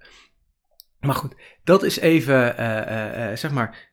Maar 0.99 1.15
goed, 1.15 1.35
dat 1.63 1.83
is 1.83 1.99
even, 1.99 2.55
zeg 3.37 3.51
maar, 3.51 3.91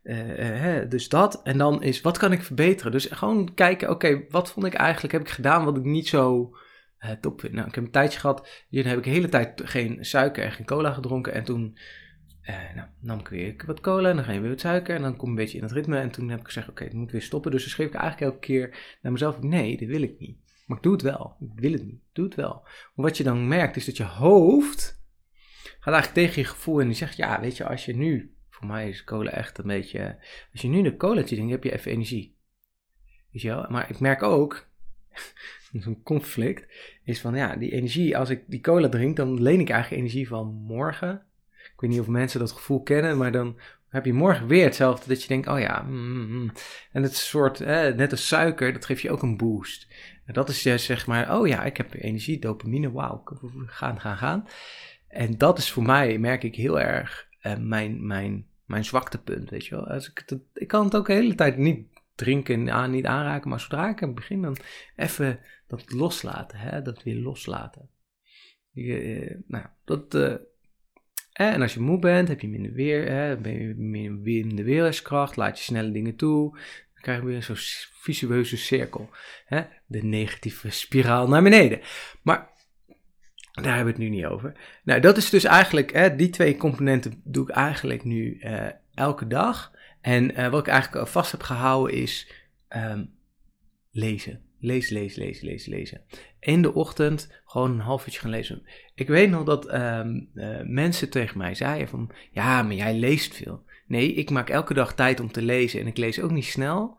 dus 0.89 1.09
dat. 1.09 1.43
En 1.43 1.59
dan 1.59 1.83
is, 1.83 2.01
wat 2.01 2.19
kan 2.19 2.33
ik 2.33 2.43
verbeteren? 2.43 2.93
Dus 2.93 3.07
gewoon 3.07 3.55
kijken, 3.55 3.91
oké, 3.91 4.25
wat 4.29 4.51
vond 4.51 4.67
ik 4.67 4.75
eigenlijk, 4.75 5.13
heb 5.13 5.23
ik 5.23 5.29
gedaan 5.29 5.65
wat 5.65 5.77
ik 5.77 5.85
niet 5.85 6.09
zo 6.09 6.55
top 7.21 7.41
vind? 7.41 7.53
Nou, 7.53 7.69
ik 7.69 7.75
heb 7.75 7.85
een 7.85 7.91
tijdje 7.91 8.21
gehad, 8.21 8.65
hier 8.69 8.87
heb 8.87 8.99
ik 8.99 9.05
de 9.05 9.11
hele 9.11 9.29
tijd 9.29 9.63
geen 9.65 10.05
suiker 10.05 10.45
en 10.45 10.53
geen 10.53 10.67
cola 10.67 10.93
gedronken. 10.93 11.33
En 11.33 11.45
toen 11.45 11.79
uh, 12.43 12.75
nou, 12.75 12.89
nam 13.01 13.19
ik 13.19 13.29
weer 13.29 13.63
wat 13.67 13.81
cola 13.81 14.09
en 14.09 14.17
dan 14.17 14.35
je 14.35 14.41
weer 14.41 14.51
wat 14.51 14.61
suiker 14.61 14.95
en 14.95 15.03
dan 15.03 15.17
kom 15.17 15.25
je 15.25 15.31
een 15.31 15.43
beetje 15.43 15.57
in 15.57 15.63
het 15.63 15.73
ritme. 15.73 15.99
En 15.99 16.11
toen 16.11 16.29
heb 16.29 16.41
ik 16.41 16.47
gezegd, 16.47 16.69
oké, 16.69 16.83
okay, 16.83 16.93
ik 16.93 17.01
moet 17.01 17.11
weer 17.11 17.23
stoppen. 17.23 17.51
Dus 17.51 17.63
dan 17.63 17.71
schreef 17.71 17.87
ik 17.87 17.95
eigenlijk 17.95 18.33
elke 18.33 18.47
keer 18.47 18.97
naar 19.03 19.13
mezelf, 19.13 19.41
nee, 19.41 19.77
dit 19.77 19.89
wil 19.89 20.03
ik 20.03 20.19
niet. 20.19 20.39
Maar 20.67 20.77
ik 20.77 20.83
doe 20.83 20.93
het 20.93 21.03
wel. 21.03 21.37
Ik 21.41 21.61
wil 21.61 21.73
het 21.73 21.85
niet. 21.85 22.01
Doe 22.13 22.25
het 22.25 22.35
wel. 22.35 22.61
Maar 22.65 23.07
wat 23.07 23.17
je 23.17 23.25
dan 23.25 23.49
merkt 23.49 23.77
is 23.77 23.85
dat 23.85 23.97
je 23.97 24.05
hoofd 24.05 25.01
gaat 25.81 25.95
eigenlijk 25.95 26.27
tegen 26.27 26.43
je 26.43 26.49
gevoel 26.49 26.81
en 26.81 26.87
die 26.87 26.97
zegt, 26.97 27.17
ja, 27.17 27.41
weet 27.41 27.57
je, 27.57 27.69
als 27.69 27.85
je 27.85 27.97
nu, 27.97 28.35
voor 28.49 28.67
mij 28.67 28.89
is 28.89 29.05
cola 29.05 29.31
echt 29.31 29.59
een 29.59 29.67
beetje, 29.67 30.19
als 30.53 30.61
je 30.63 30.69
nu 30.69 30.87
een 30.87 30.97
colaatje 30.97 31.35
drinkt, 31.35 31.53
heb 31.53 31.65
je 31.65 31.73
even 31.73 31.91
energie. 31.91 32.37
Weet 33.31 33.43
je 33.43 33.49
wel? 33.49 33.67
Maar 33.69 33.91
ik 33.91 34.01
merk 34.01 34.23
ook, 34.23 34.69
zo'n 35.85 36.03
conflict, 36.03 36.67
is 37.05 37.21
van, 37.21 37.35
ja, 37.35 37.57
die 37.57 37.73
energie, 37.73 38.17
als 38.17 38.31
ik 38.31 38.43
die 38.47 38.61
cola 38.61 38.89
drink, 38.89 39.17
dan 39.17 39.43
leen 39.43 39.61
ik 39.61 39.71
eigenlijk 39.71 40.03
energie 40.03 40.29
van 40.29 40.47
morgen 40.47 41.23
weet 41.83 41.91
niet 41.91 42.01
of 42.01 42.09
mensen 42.09 42.41
dat 42.41 42.53
gevoel 42.53 42.83
kennen, 42.83 43.19
maar 43.19 43.33
dan 43.33 43.59
heb 43.89 44.05
je 44.05 44.13
morgen 44.13 44.47
weer 44.47 44.65
hetzelfde. 44.65 45.09
Dat 45.09 45.23
je 45.23 45.29
denkt, 45.29 45.49
oh 45.49 45.59
ja, 45.59 45.83
mm, 45.83 46.13
mm. 46.13 46.33
mm. 46.33 46.53
en 46.93 47.03
het 47.03 47.17
soort, 47.17 47.59
net 47.97 48.11
als 48.11 48.27
suiker, 48.27 48.73
dat 48.73 48.85
geeft 48.85 49.03
je 49.03 49.11
ook 49.11 49.23
een 49.23 49.37
boost. 49.37 49.89
En 50.25 50.35
dat 50.35 50.49
is 50.49 50.63
juist 50.63 50.85
zeg 50.85 51.07
maar, 51.07 51.39
oh 51.39 51.47
ja, 51.47 51.65
ik 51.65 51.77
heb 51.77 51.95
energie, 51.95 52.39
dopamine, 52.39 52.93
wauw, 52.93 53.23
gaan, 53.67 54.01
gaan, 54.01 54.17
gaan. 54.17 54.47
En 55.09 55.39
dat 55.39 55.59
is 55.59 55.71
voor 55.71 55.83
mij, 55.83 56.19
merk 56.19 56.43
ik 56.43 56.55
heel 56.55 56.81
erg, 56.81 57.29
uh, 57.43 57.57
mijn, 57.57 58.07
mijn, 58.07 58.47
mijn 58.65 58.85
zwaktepunt, 58.85 59.51
weet 59.51 59.67
je 59.67 59.75
wel. 59.75 59.87
Als 59.87 60.11
ik, 60.11 60.23
het, 60.27 60.39
ik 60.55 60.69
kan 60.69 60.85
het 60.85 60.97
ook 60.97 61.07
de 61.07 61.13
hele 61.13 61.35
tijd 61.35 61.57
niet 61.57 61.87
drinken 62.15 62.55
en 62.55 62.71
aan, 62.71 62.91
niet 62.91 63.07
aanraken, 63.07 63.51
maar 63.51 63.61
zodra 63.61 63.89
ik 63.89 64.03
aan 64.03 64.15
begin, 64.15 64.43
dan 64.43 64.57
even 64.97 65.41
dat 65.67 65.93
loslaten, 65.93 66.59
hè, 66.59 66.83
dat 66.83 67.03
weer 67.03 67.17
loslaten. 67.17 67.91
Eh, 68.75 69.35
nou, 69.47 69.67
dat, 69.85 70.15
eh, 70.15 70.35
en 71.33 71.63
als 71.63 71.75
je 71.75 71.81
moe 71.81 71.99
bent, 71.99 72.29
heb 72.29 72.41
je 72.41 72.49
minder 72.49 72.73
weer, 72.73 73.11
hè, 73.11 73.37
ben 73.37 73.53
je 73.53 73.75
minder 74.11 74.65
laat 75.37 75.59
je 75.59 75.65
snelle 75.65 75.93
dingen 75.93 76.17
toe, 76.17 76.51
dan 76.93 77.03
krijg 77.03 77.21
je 77.21 77.27
weer 77.27 77.43
zo'n 77.43 77.57
visueuze 77.93 78.57
cirkel. 78.57 79.11
Hè, 79.45 79.63
de 79.87 80.03
negatieve 80.03 80.71
spiraal 80.71 81.29
naar 81.29 81.43
beneden. 81.43 81.81
Maar 82.23 82.51
daar 83.53 83.75
hebben 83.77 83.95
we 83.95 84.03
het 84.03 84.11
nu 84.11 84.17
niet 84.17 84.27
over. 84.27 84.53
Nou, 84.85 85.01
dat 85.01 85.17
is 85.17 85.31
dus 85.31 85.45
eigenlijk, 85.45 85.93
hè, 85.93 86.17
die 86.17 86.31
twee 86.31 86.57
componenten 86.57 87.21
doe 87.25 87.49
ik 87.49 87.55
eigenlijk 87.55 88.05
nu 88.05 88.41
elke 88.95 89.27
dag. 89.27 89.73
En 90.03 90.41
uh, 90.41 90.49
wat 90.49 90.61
ik 90.61 90.73
eigenlijk 90.73 91.09
vast 91.09 91.31
heb 91.31 91.43
gehouden 91.43 91.97
is 91.97 92.33
um, 92.69 93.15
lezen. 93.91 94.43
Lees, 94.59 94.91
lees, 94.91 95.17
lees, 95.17 95.41
lees, 95.41 95.67
lezen. 95.67 96.03
In 96.41 96.63
de 96.63 96.75
ochtend 96.75 97.41
gewoon 97.45 97.71
een 97.71 97.81
half 97.81 98.07
uurtje 98.07 98.21
gaan 98.21 98.31
lezen. 98.31 98.67
Ik 98.95 99.09
weet 99.09 99.31
nog 99.31 99.45
dat 99.45 99.75
um, 99.75 100.31
uh, 100.35 100.61
mensen 100.63 101.11
tegen 101.11 101.39
mij 101.39 101.55
zeiden 101.55 101.89
van, 101.89 102.11
ja, 102.31 102.63
maar 102.63 102.75
jij 102.75 102.95
leest 102.95 103.35
veel. 103.35 103.65
Nee, 103.87 104.13
ik 104.13 104.31
maak 104.31 104.49
elke 104.51 104.75
dag 104.75 104.95
tijd 104.95 105.21
om 105.21 105.33
te 105.33 105.43
lezen 105.43 105.81
en 105.81 105.87
ik 105.87 105.97
lees 105.97 106.21
ook 106.21 106.31
niet 106.31 106.45
snel. 106.45 106.99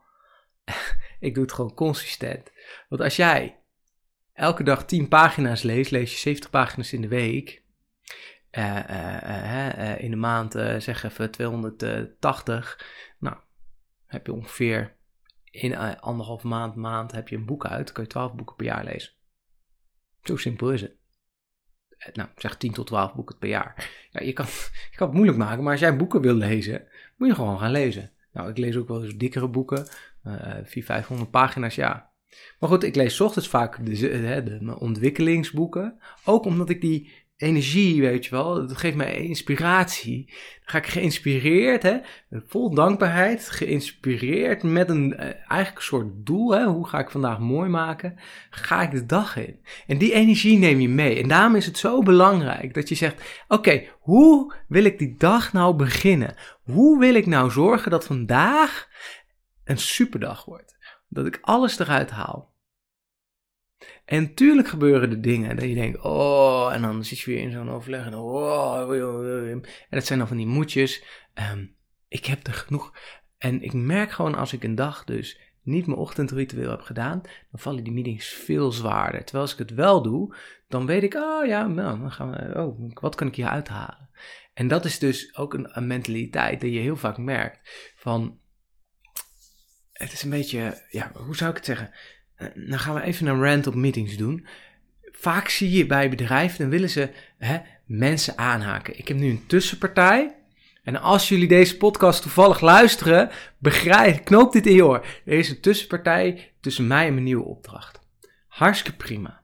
ik 1.20 1.34
doe 1.34 1.44
het 1.44 1.54
gewoon 1.54 1.74
consistent. 1.74 2.52
Want 2.90 3.02
als 3.02 3.16
jij 3.16 3.60
elke 4.34 4.64
dag 4.64 4.86
10 4.86 5.08
pagina's 5.08 5.62
leest, 5.62 5.92
lees 5.92 6.12
je 6.12 6.18
70 6.18 6.50
pagina's 6.50 6.94
in 6.94 7.02
de 7.02 7.08
week. 7.08 7.64
Uh, 8.58 8.80
uh, 9.78 10.02
in 10.02 10.10
de 10.10 10.18
maand 10.18 10.52
zeg 10.78 11.04
even 11.04 11.32
280. 11.32 12.86
Nou, 13.20 13.36
heb 14.06 14.26
je 14.26 14.34
ongeveer 14.34 14.96
in 15.52 15.78
anderhalf 16.00 16.44
maand, 16.44 16.76
maand 16.76 17.12
heb 17.12 17.28
je 17.28 17.36
een 17.36 17.46
boek 17.46 17.66
uit. 17.66 17.92
Kun 17.92 18.04
je 18.04 18.10
12 18.10 18.34
boeken 18.34 18.56
per 18.56 18.66
jaar 18.66 18.84
lezen. 18.84 19.12
Zo 20.24 20.38
simpel 20.38 20.72
is 20.72 20.82
het. 20.82 20.96
Nou, 22.14 22.30
zeg 22.36 22.58
10 22.58 22.74
tot 22.74 22.88
12 22.88 23.14
boeken 23.14 23.38
per 23.38 23.50
jaar. 23.50 23.90
Ja, 24.12 24.22
je, 24.26 24.34
kan, 24.34 24.46
je 24.92 24.96
kan 24.96 25.08
het 25.08 25.16
moeilijk 25.16 25.38
maken, 25.38 25.64
maar 25.64 25.72
als 25.72 25.82
jij 25.82 25.98
boeken 25.98 26.22
wil 26.22 26.36
lezen, 26.36 26.88
moet 27.18 27.28
je 27.28 27.36
gewoon 27.36 27.60
gaan 27.60 27.72
lezen. 27.72 28.12
Nou, 28.32 28.50
ik 28.50 28.58
lees 28.58 28.76
ook 28.76 28.88
wel 28.88 29.04
eens 29.04 29.18
dikkere 29.18 29.48
boeken, 29.48 29.88
uh, 30.24 30.34
400, 30.34 30.86
500 30.86 31.32
pagina's, 31.32 31.76
ja. 31.76 32.12
Maar 32.60 32.70
goed, 32.70 32.84
ik 32.84 32.96
lees 32.96 33.22
ochtends 33.22 33.48
vaak 33.48 33.86
de, 33.86 33.92
de, 33.98 34.60
de, 34.60 34.80
ontwikkelingsboeken. 34.80 36.00
Ook 36.24 36.46
omdat 36.46 36.70
ik 36.70 36.82
die 36.82 37.12
energie, 37.44 38.02
weet 38.02 38.26
je 38.26 38.32
wel, 38.32 38.68
dat 38.68 38.78
geeft 38.78 38.96
mij 38.96 39.16
inspiratie. 39.16 40.26
Dan 40.26 40.36
ga 40.66 40.78
ik 40.78 40.88
geïnspireerd, 40.88 41.84
hè, 41.84 41.98
vol 42.48 42.74
dankbaarheid, 42.76 43.50
geïnspireerd 43.50 44.64
met 44.64 44.90
een 44.90 45.18
eh, 45.18 45.26
eigenlijk 45.26 45.76
een 45.76 45.84
soort 45.84 46.26
doel, 46.26 46.52
hè, 46.52 46.66
hoe 46.66 46.88
ga 46.88 47.00
ik 47.00 47.10
vandaag 47.10 47.40
mooi 47.40 47.70
maken, 47.70 48.20
ga 48.50 48.82
ik 48.82 48.92
de 48.92 49.06
dag 49.06 49.38
in. 49.38 49.60
En 49.88 49.98
die 49.98 50.14
energie 50.14 50.58
neem 50.58 50.80
je 50.80 50.90
mee. 50.90 51.22
En 51.22 51.28
daarom 51.28 51.56
is 51.56 51.66
het 51.66 51.78
zo 51.78 52.02
belangrijk 52.02 52.74
dat 52.74 52.90
je 52.90 52.96
zegt, 52.96 53.44
oké, 53.48 53.84
hoe 54.00 54.54
wil 54.68 54.84
ik 54.84 54.98
die 54.98 55.16
dag 55.18 55.54
nou 55.54 55.76
beginnen? 55.76 56.36
Hoe 56.64 57.00
wil 57.00 57.16
ik 57.16 57.26
nou 57.26 57.52
zorgen 57.52 57.92
dat 57.92 58.06
vandaag 58.06 58.90
een 59.64 59.78
superdag 59.78 60.46
wordt? 60.46 60.78
Dat 61.10 61.26
ik 61.26 61.40
alles 61.42 61.80
eruit 61.80 62.10
haal. 62.10 62.53
En 64.06 64.34
tuurlijk 64.34 64.68
gebeuren 64.68 65.10
er 65.10 65.22
dingen 65.22 65.56
dat 65.56 65.66
je 65.66 65.74
denkt, 65.74 66.02
oh, 66.02 66.70
en 66.74 66.82
dan 66.82 67.04
zit 67.04 67.20
je 67.20 67.32
weer 67.32 67.42
in 67.42 67.52
zo'n 67.52 67.70
overleg 67.70 68.06
en 68.06 68.16
oh, 68.16 68.90
en 69.52 69.64
dat 69.90 70.06
zijn 70.06 70.20
dan 70.20 70.28
van 70.28 70.38
die 70.38 70.46
moedjes. 70.46 71.04
Um, 71.52 71.76
ik 72.08 72.26
heb 72.26 72.48
er 72.48 72.54
genoeg. 72.54 72.94
En 73.38 73.62
ik 73.62 73.74
merk 73.74 74.12
gewoon 74.12 74.36
als 74.36 74.54
ik 74.54 74.64
een 74.64 74.76
dag 74.76 75.04
dus 75.04 75.40
niet 75.62 75.86
mijn 75.86 76.00
ochtendritueel 76.00 76.70
heb 76.70 76.82
gedaan, 76.82 77.22
dan 77.22 77.60
vallen 77.60 77.84
die 77.84 77.94
meetings 77.94 78.28
veel 78.28 78.72
zwaarder. 78.72 79.24
Terwijl 79.24 79.44
als 79.44 79.54
ik 79.54 79.60
het 79.60 79.74
wel 79.74 80.02
doe, 80.02 80.36
dan 80.68 80.86
weet 80.86 81.04
ik, 81.04 81.14
oh 81.14 81.46
ja, 81.46 81.68
nou, 81.68 82.00
dan 82.00 82.12
gaan 82.12 82.32
we, 82.32 82.62
oh, 82.62 82.92
wat 82.94 83.16
kan 83.16 83.28
ik 83.28 83.36
hier 83.36 83.48
uithalen? 83.48 84.10
En 84.54 84.68
dat 84.68 84.86
is 84.86 85.00
dus 85.00 85.38
ook 85.38 85.54
een, 85.54 85.78
een 85.78 85.88
mentaliteit 85.88 86.62
die 86.62 86.72
je 86.72 86.80
heel 86.80 86.96
vaak 86.96 87.18
merkt 87.18 87.94
van, 87.96 88.40
het 89.92 90.12
is 90.12 90.24
een 90.24 90.30
beetje, 90.30 90.84
ja, 90.90 91.12
hoe 91.14 91.36
zou 91.36 91.50
ik 91.50 91.56
het 91.56 91.66
zeggen? 91.66 91.92
Eh, 92.44 92.70
dan 92.70 92.80
gaan 92.80 92.96
we 92.96 93.02
even 93.02 93.28
een 93.28 93.44
rant 93.44 93.68
op 93.68 93.76
meetings 93.76 94.18
doen. 94.18 94.46
Vaak 95.12 95.50
zie 95.50 95.72
je 95.72 95.86
bij 95.86 96.10
bedrijven, 96.10 96.60
dan 96.60 96.70
willen 96.70 96.90
ze 96.90 97.10
hè, 97.38 97.58
mensen 97.86 98.38
aanhaken. 98.38 98.98
Ik 98.98 99.08
heb 99.08 99.18
nu 99.18 99.30
een 99.30 99.46
tussenpartij. 99.48 100.36
En 100.84 101.02
als 101.02 101.30
jullie 101.30 101.48
deze 101.48 101.78
podcast 101.78 102.22
toevallig 102.22 102.60
luisteren, 102.60 103.30
begrijp, 103.58 104.26
knoop 104.26 104.52
dit 104.52 104.66
in 104.66 104.74
je 104.74 104.86
oor. 104.86 105.06
Er 105.26 105.38
is 105.38 105.50
een 105.50 105.60
tussenpartij 105.60 106.52
tussen 106.62 106.88
mij 106.88 107.08
en 107.08 107.14
mijn 107.14 107.26
nieuwe 107.26 107.46
opdracht. 107.46 108.00
Hartstikke 108.48 108.98
prima. 108.98 109.42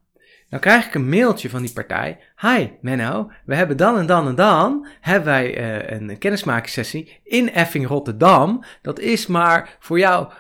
Dan 0.50 0.60
krijg 0.60 0.86
ik 0.86 0.94
een 0.94 1.10
mailtje 1.10 1.50
van 1.50 1.62
die 1.62 1.74
partij. 1.74 2.20
Hi 2.42 2.68
Menno, 2.82 3.32
we 3.46 3.56
hebben 3.56 3.78
dan 3.78 3.98
en 3.98 4.06
dan 4.06 4.28
en 4.28 4.36
dan 4.36 4.88
hebben 5.02 5.26
wij 5.26 5.58
uh, 5.58 6.00
een 6.00 6.18
kennismakingssessie 6.18 7.20
in 7.24 7.54
Effing 7.54 7.88
Rotterdam. 7.88 8.64
Dat 8.82 9.00
is 9.00 9.28
maar 9.28 9.78
voor 9.80 10.00
jou 10.00 10.32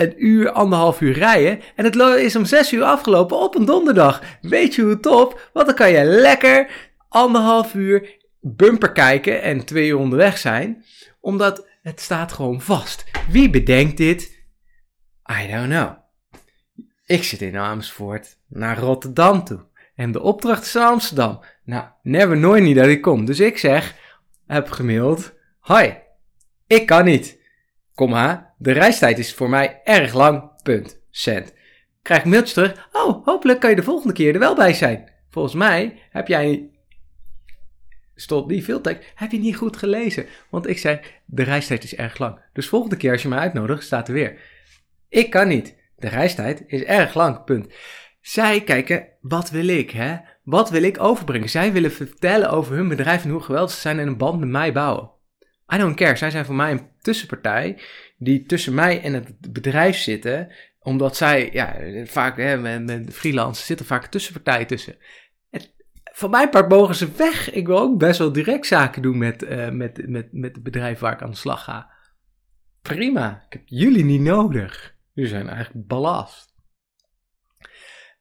een 0.00 0.26
uur, 0.26 0.50
anderhalf 0.50 1.00
uur 1.00 1.12
rijden. 1.12 1.60
En 1.74 1.84
het 1.84 1.94
is 1.96 2.36
om 2.36 2.44
zes 2.44 2.72
uur 2.72 2.82
afgelopen 2.82 3.38
op 3.38 3.54
een 3.54 3.64
donderdag. 3.64 4.22
Weet 4.40 4.74
je 4.74 4.82
hoe 4.82 5.00
top? 5.00 5.50
Want 5.52 5.66
dan 5.66 5.74
kan 5.74 5.90
je 5.90 6.04
lekker 6.04 6.70
anderhalf 7.08 7.74
uur 7.74 8.16
bumper 8.40 8.92
kijken 8.92 9.42
en 9.42 9.64
twee 9.64 9.88
uur 9.88 9.96
onderweg 9.96 10.38
zijn. 10.38 10.84
Omdat 11.20 11.66
het 11.82 12.00
staat 12.00 12.32
gewoon 12.32 12.60
vast. 12.60 13.04
Wie 13.30 13.50
bedenkt 13.50 13.96
dit? 13.96 14.36
I 15.42 15.50
don't 15.50 15.68
know. 15.68 15.90
Ik 17.04 17.24
zit 17.24 17.42
in 17.42 17.56
Amersfoort 17.56 18.38
naar 18.48 18.78
Rotterdam 18.78 19.44
toe. 19.44 19.66
En 19.94 20.12
de 20.12 20.20
opdracht 20.20 20.64
is 20.64 20.76
Amsterdam. 20.76 21.40
Nou, 21.64 21.84
never 22.02 22.36
nooit 22.36 22.62
niet 22.62 22.76
dat 22.76 22.86
ik 22.86 23.02
kom. 23.02 23.24
Dus 23.24 23.40
ik 23.40 23.58
zeg, 23.58 23.94
heb 24.46 24.70
gemaild. 24.70 25.34
Hoi, 25.58 25.96
ik 26.66 26.86
kan 26.86 27.04
niet. 27.04 27.37
Kom 27.98 28.10
maar, 28.10 28.54
de 28.58 28.72
reistijd 28.72 29.18
is 29.18 29.34
voor 29.34 29.48
mij 29.48 29.80
erg 29.84 30.14
lang. 30.14 30.62
Punt. 30.62 31.00
Cent. 31.10 31.54
Krijg 32.02 32.20
ik 32.20 32.26
mailtje 32.26 32.54
terug. 32.54 32.88
Oh, 32.92 33.26
hopelijk 33.26 33.60
kan 33.60 33.70
je 33.70 33.76
de 33.76 33.82
volgende 33.82 34.12
keer 34.12 34.34
er 34.34 34.38
wel 34.38 34.54
bij 34.54 34.72
zijn. 34.72 35.10
Volgens 35.30 35.54
mij 35.54 36.02
heb 36.10 36.28
jij 36.28 36.70
stond 38.14 38.46
niet 38.46 38.64
veel 38.64 38.80
tekst. 38.80 39.12
Heb 39.14 39.30
je 39.30 39.38
niet 39.38 39.56
goed 39.56 39.76
gelezen? 39.76 40.26
Want 40.50 40.68
ik 40.68 40.78
zei, 40.78 41.00
de 41.24 41.42
reistijd 41.42 41.84
is 41.84 41.94
erg 41.94 42.18
lang. 42.18 42.40
Dus 42.52 42.68
volgende 42.68 42.96
keer 42.96 43.12
als 43.12 43.22
je 43.22 43.28
me 43.28 43.36
uitnodigt, 43.36 43.84
staat 43.84 44.08
er 44.08 44.14
weer. 44.14 44.38
Ik 45.08 45.30
kan 45.30 45.48
niet. 45.48 45.76
De 45.96 46.08
reistijd 46.08 46.64
is 46.66 46.82
erg 46.82 47.14
lang, 47.14 47.44
punt. 47.44 47.74
Zij 48.20 48.60
kijken, 48.60 49.06
wat 49.20 49.50
wil 49.50 49.68
ik, 49.68 49.90
hè? 49.90 50.16
Wat 50.42 50.70
wil 50.70 50.82
ik 50.82 51.00
overbrengen? 51.00 51.48
Zij 51.48 51.72
willen 51.72 51.92
vertellen 51.92 52.50
over 52.50 52.76
hun 52.76 52.88
bedrijf 52.88 53.24
en 53.24 53.30
hoe 53.30 53.42
geweldig 53.42 53.70
ze 53.70 53.80
zijn 53.80 53.98
en 53.98 54.06
een 54.06 54.16
band 54.16 54.40
met 54.40 54.48
mij 54.48 54.72
bouwen. 54.72 55.16
I 55.74 55.78
don't 55.78 55.96
care. 55.96 56.16
Zij 56.16 56.30
zijn 56.30 56.44
voor 56.44 56.54
mij 56.54 56.70
een 56.70 56.88
tussenpartij 57.08 57.80
die 58.16 58.42
tussen 58.46 58.74
mij 58.74 59.02
en 59.02 59.12
het 59.12 59.52
bedrijf 59.52 59.96
zitten. 59.96 60.52
Omdat 60.78 61.16
zij, 61.16 61.50
ja, 61.52 61.76
vaak 62.06 62.36
hè, 62.36 62.56
met, 62.56 62.84
met 62.84 63.14
freelance 63.14 63.64
zitten 63.64 63.86
vaak 63.86 64.06
tussenpartijen 64.06 64.66
tussen. 64.66 64.96
Het, 65.50 65.74
van 66.04 66.30
mijn 66.30 66.50
part 66.50 66.68
mogen 66.68 66.94
ze 66.94 67.12
weg. 67.12 67.50
Ik 67.50 67.66
wil 67.66 67.78
ook 67.78 67.98
best 67.98 68.18
wel 68.18 68.32
direct 68.32 68.66
zaken 68.66 69.02
doen 69.02 69.18
met, 69.18 69.42
uh, 69.42 69.68
met, 69.68 70.08
met, 70.08 70.32
met 70.32 70.54
het 70.54 70.62
bedrijf 70.62 70.98
waar 70.98 71.12
ik 71.12 71.22
aan 71.22 71.30
de 71.30 71.36
slag 71.36 71.64
ga. 71.64 71.90
Prima. 72.82 73.44
Ik 73.46 73.52
heb 73.52 73.62
jullie 73.64 74.04
niet 74.04 74.20
nodig. 74.20 74.96
Jullie 75.12 75.30
zijn 75.30 75.48
eigenlijk 75.48 75.86
ballast. 75.86 76.54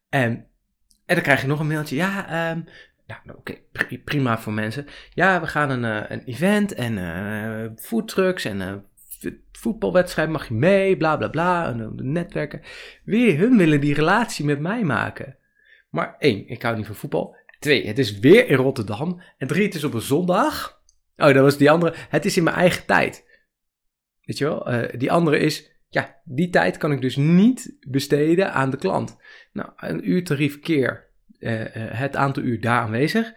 En, 0.10 0.32
en 1.06 1.16
dan 1.16 1.22
krijg 1.22 1.42
je 1.42 1.48
nog 1.48 1.60
een 1.60 1.68
mailtje. 1.68 1.96
Ja, 1.96 2.52
um, 2.52 2.66
nou, 3.08 3.38
oké, 3.38 3.58
prima 4.04 4.40
voor 4.40 4.54
mensen. 4.54 4.86
Ja, 5.14 5.42
we 5.42 5.48
gaan 5.48 5.70
een, 5.70 5.84
uh, 5.84 6.10
een 6.10 6.24
event 6.24 6.74
en 6.74 6.98
uh, 6.98 7.72
foodtrucks 7.76 8.46
en 8.46 8.62
uh, 8.62 9.32
voetbalwedstrijd 9.52 10.30
mag 10.30 10.48
je 10.48 10.54
mee, 10.54 10.98
bla 10.98 11.18
bla 11.18 11.28
bla, 11.28 11.70
en 11.70 11.92
netwerken. 11.96 12.62
Weer, 13.04 13.38
hun 13.38 13.58
willen 13.58 13.82
die 13.82 13.94
relatie 13.94 14.46
met 14.46 14.60
mij 14.60 14.84
maken. 14.84 15.38
Maar 15.90 16.16
één, 16.20 16.48
ik 16.48 16.62
hou 16.62 16.78
niet 16.78 16.86
van 16.86 16.96
voetbal. 16.96 17.36
Twee, 17.60 17.88
het 17.88 18.00
is 18.00 18.20
weer 18.20 18.48
in 18.48 18.56
Rotterdam. 18.56 19.22
En 19.38 19.48
drie, 19.48 19.66
het 19.66 19.76
is 19.76 19.84
op 19.84 19.94
een 19.94 20.02
zondag. 20.02 20.82
Oh, 21.16 21.34
dat 21.34 21.44
was 21.44 21.58
die 21.58 21.72
andere. 21.72 21.94
Het 22.10 22.26
is 22.26 22.38
in 22.38 22.44
mijn 22.44 22.56
eigen 22.56 22.86
tijd. 22.86 23.26
Weet 24.24 24.38
je 24.38 24.46
wel? 24.46 24.90
die 24.98 25.12
andere 25.12 25.38
is, 25.38 25.72
ja, 25.90 26.22
die 26.24 26.50
tijd 26.50 26.78
kan 26.78 26.92
ik 26.92 27.02
dus 27.02 27.16
niet 27.16 27.78
besteden 27.88 28.54
aan 28.54 28.70
de 28.70 28.78
klant. 28.78 29.18
Nou, 29.52 29.70
een 29.76 30.10
uurtarief 30.10 30.60
keer 30.60 31.07
uh, 31.40 31.62
het 31.74 32.16
aantal 32.16 32.44
uur 32.44 32.62
daar 32.62 32.82
aanwezig, 32.82 33.34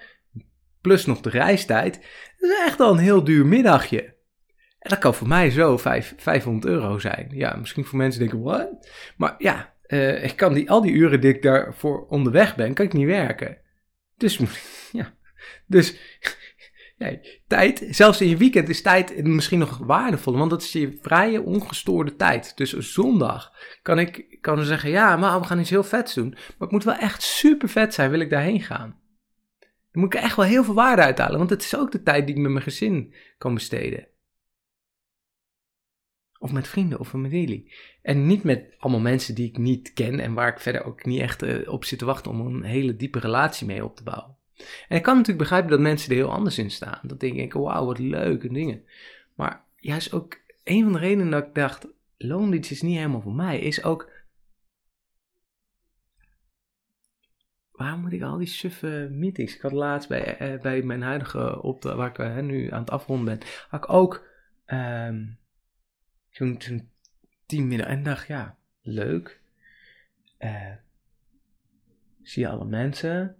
plus 0.80 1.06
nog 1.06 1.20
de 1.20 1.30
reistijd, 1.30 1.94
dat 2.38 2.50
is 2.50 2.64
echt 2.66 2.80
al 2.80 2.92
een 2.92 2.98
heel 2.98 3.24
duur 3.24 3.46
middagje. 3.46 4.18
En 4.78 4.90
dat 4.90 4.98
kan 4.98 5.14
voor 5.14 5.28
mij 5.28 5.50
zo 5.50 5.78
5, 5.78 6.14
500 6.16 6.64
euro 6.72 6.98
zijn. 6.98 7.28
Ja, 7.30 7.56
misschien 7.56 7.84
voor 7.84 7.98
mensen 7.98 8.20
denken, 8.20 8.40
wat? 8.40 8.88
Maar 9.16 9.34
ja, 9.38 9.74
uh, 9.86 10.24
ik 10.24 10.36
kan 10.36 10.54
die, 10.54 10.70
al 10.70 10.80
die 10.80 10.92
uren 10.92 11.20
die 11.20 11.34
ik 11.34 11.42
daarvoor 11.42 12.06
onderweg 12.06 12.56
ben, 12.56 12.74
kan 12.74 12.84
ik 12.84 12.92
niet 12.92 13.06
werken. 13.06 13.58
Dus, 14.16 14.40
ja, 14.92 15.14
dus 15.66 15.98
Nee, 17.00 17.42
tijd, 17.46 17.86
zelfs 17.90 18.20
in 18.20 18.28
je 18.28 18.36
weekend 18.36 18.68
is 18.68 18.82
tijd 18.82 19.24
misschien 19.24 19.58
nog 19.58 19.78
waardevol, 19.78 20.36
want 20.36 20.50
dat 20.50 20.62
is 20.62 20.72
je 20.72 20.98
vrije, 21.02 21.42
ongestoorde 21.42 22.16
tijd. 22.16 22.56
Dus 22.56 22.72
zondag 22.72 23.52
kan 23.82 23.98
ik 23.98 24.38
kan 24.40 24.64
zeggen, 24.64 24.90
ja, 24.90 25.16
maar 25.16 25.40
we 25.40 25.46
gaan 25.46 25.60
iets 25.60 25.70
heel 25.70 25.82
vets 25.82 26.14
doen. 26.14 26.28
Maar 26.28 26.54
het 26.58 26.70
moet 26.70 26.84
wel 26.84 26.94
echt 26.94 27.22
super 27.22 27.68
vet 27.68 27.94
zijn, 27.94 28.10
wil 28.10 28.20
ik 28.20 28.30
daarheen 28.30 28.60
gaan. 28.60 29.00
Dan 29.58 30.02
moet 30.02 30.14
ik 30.14 30.20
echt 30.20 30.36
wel 30.36 30.44
heel 30.44 30.64
veel 30.64 30.74
waarde 30.74 31.02
uithalen, 31.02 31.38
want 31.38 31.50
het 31.50 31.62
is 31.62 31.76
ook 31.76 31.92
de 31.92 32.02
tijd 32.02 32.26
die 32.26 32.36
ik 32.36 32.40
met 32.40 32.50
mijn 32.50 32.64
gezin 32.64 33.14
kan 33.38 33.54
besteden. 33.54 34.08
Of 36.38 36.52
met 36.52 36.68
vrienden 36.68 36.98
of 36.98 37.12
met 37.12 37.30
jullie. 37.30 37.72
En 38.02 38.26
niet 38.26 38.42
met 38.42 38.74
allemaal 38.78 39.00
mensen 39.00 39.34
die 39.34 39.48
ik 39.48 39.58
niet 39.58 39.92
ken 39.92 40.20
en 40.20 40.34
waar 40.34 40.48
ik 40.48 40.60
verder 40.60 40.84
ook 40.84 41.04
niet 41.04 41.20
echt 41.20 41.42
eh, 41.42 41.72
op 41.72 41.84
zit 41.84 41.98
te 41.98 42.04
wachten 42.04 42.30
om 42.30 42.40
een 42.40 42.62
hele 42.62 42.96
diepe 42.96 43.18
relatie 43.18 43.66
mee 43.66 43.84
op 43.84 43.96
te 43.96 44.02
bouwen. 44.02 44.38
En 44.88 44.96
ik 44.96 45.02
kan 45.02 45.16
natuurlijk 45.16 45.38
begrijpen 45.38 45.70
dat 45.70 45.80
mensen 45.80 46.10
er 46.10 46.16
heel 46.16 46.32
anders 46.32 46.58
in 46.58 46.70
staan. 46.70 47.00
Dat 47.02 47.20
denk 47.20 47.36
ik, 47.36 47.52
wauw, 47.52 47.84
wat 47.84 47.98
leuke 47.98 48.52
dingen. 48.52 48.84
Maar 49.34 49.64
juist 49.76 50.12
ook 50.12 50.40
een 50.64 50.82
van 50.82 50.92
de 50.92 50.98
redenen 50.98 51.30
dat 51.30 51.46
ik 51.46 51.54
dacht, 51.54 51.86
loondienst 52.16 52.70
is 52.70 52.82
niet 52.82 52.96
helemaal 52.96 53.20
voor 53.20 53.34
mij, 53.34 53.60
is 53.60 53.84
ook 53.84 54.10
waarom 57.70 58.00
moet 58.00 58.12
ik 58.12 58.22
al 58.22 58.38
die 58.38 58.46
suffe 58.46 59.08
meetings? 59.10 59.54
Ik 59.54 59.60
had 59.60 59.72
laatst 59.72 60.08
bij, 60.08 60.36
eh, 60.36 60.60
bij 60.60 60.82
mijn 60.82 61.02
huidige 61.02 61.62
opdracht, 61.62 61.96
waar 61.96 62.08
ik 62.08 62.18
uh, 62.18 62.38
nu 62.38 62.70
aan 62.72 62.80
het 62.80 62.90
afronden 62.90 63.24
ben, 63.38 63.48
had 63.68 63.84
ik 63.84 63.90
ook 63.92 64.26
um, 64.66 65.38
zo'n 66.30 66.56
zo 66.60 66.78
tien 67.46 67.68
midden 67.68 67.86
en 67.86 68.02
dacht, 68.02 68.26
ja, 68.26 68.56
leuk. 68.82 69.40
Zie 72.22 72.42
je 72.42 72.48
alle 72.48 72.64
mensen. 72.64 73.39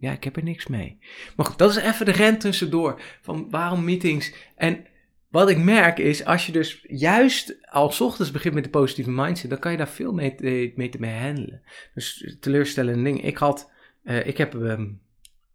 Ja, 0.00 0.12
ik 0.12 0.24
heb 0.24 0.36
er 0.36 0.42
niks 0.42 0.66
mee. 0.66 0.98
Maar 1.36 1.46
goed, 1.46 1.58
dat 1.58 1.70
is 1.70 1.76
even 1.76 2.06
de 2.06 2.12
rent 2.12 2.40
tussendoor. 2.40 3.00
Van 3.20 3.50
waarom 3.50 3.84
meetings? 3.84 4.32
En 4.56 4.86
wat 5.28 5.50
ik 5.50 5.58
merk 5.58 5.98
is, 5.98 6.24
als 6.24 6.46
je 6.46 6.52
dus 6.52 6.84
juist 6.88 7.58
al 7.70 7.92
ochtends 7.98 8.30
begint 8.30 8.54
met 8.54 8.64
de 8.64 8.70
positieve 8.70 9.10
mindset, 9.10 9.50
dan 9.50 9.58
kan 9.58 9.70
je 9.70 9.76
daar 9.76 9.88
veel 9.88 10.12
mee, 10.12 10.34
te, 10.34 10.72
mee, 10.76 10.88
te 10.88 11.00
mee 11.00 11.20
handelen. 11.20 11.62
Dus 11.94 12.36
teleurstellende 12.40 13.02
ding. 13.02 13.24
Ik 13.24 13.36
had, 13.36 13.72
uh, 14.04 14.26
ik 14.26 14.38
heb 14.38 14.54
um, 14.54 15.00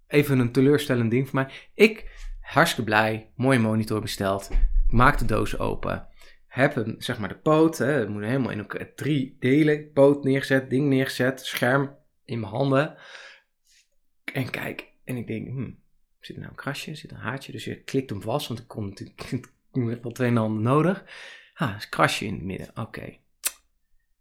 even 0.08 0.40
een 0.40 0.52
teleurstellend 0.52 1.12
ding 1.12 1.30
voor 1.30 1.36
mij. 1.36 1.50
Ik, 1.74 2.12
hartstikke 2.42 2.90
blij, 2.90 3.30
mooie 3.36 3.60
monitor 3.60 4.02
besteld. 4.02 4.50
maak 4.90 5.18
de 5.18 5.25
doos 5.25 5.60
open. 5.60 6.08
Heb 6.48 6.96
zeg 6.98 7.20
maar 7.20 7.30
de 7.30 7.38
poot, 7.38 7.78
hè, 7.78 8.10
moet 8.10 8.24
helemaal 8.24 8.52
in 8.52 8.60
elkaar, 8.60 8.94
drie 8.96 9.38
delen. 9.40 9.92
Poot 9.92 10.24
neergezet, 10.24 10.70
ding 10.70 10.88
neergezet, 10.88 11.46
scherm 11.46 11.96
in 12.25 12.40
mijn 12.40 12.52
handen. 12.52 12.96
En 14.36 14.50
kijk, 14.50 14.92
en 15.04 15.18
ik 15.18 15.27
denk, 15.27 15.48
hmm, 15.48 15.80
zit 16.20 16.36
er 16.36 16.42
nou 16.42 16.51
een 16.51 16.58
krasje, 16.58 16.96
zit 16.96 17.12
een 17.12 17.18
haartje, 17.18 17.51
dus 17.51 17.63
je 17.63 17.75
klikt 17.75 18.10
hem 18.10 18.22
vast, 18.22 18.48
want 18.48 18.60
ik 18.60 18.68
kon 18.68 18.86
natuurlijk 18.86 19.50
wel 20.04 20.12
twee 20.12 20.34
handen 20.34 20.62
nodig. 20.63 21.04
Ah, 21.54 21.75
is 21.77 21.89
krasje 21.89 22.25
in 22.25 22.34
het 22.34 22.44
midden. 22.44 22.70
Oké. 22.75 23.18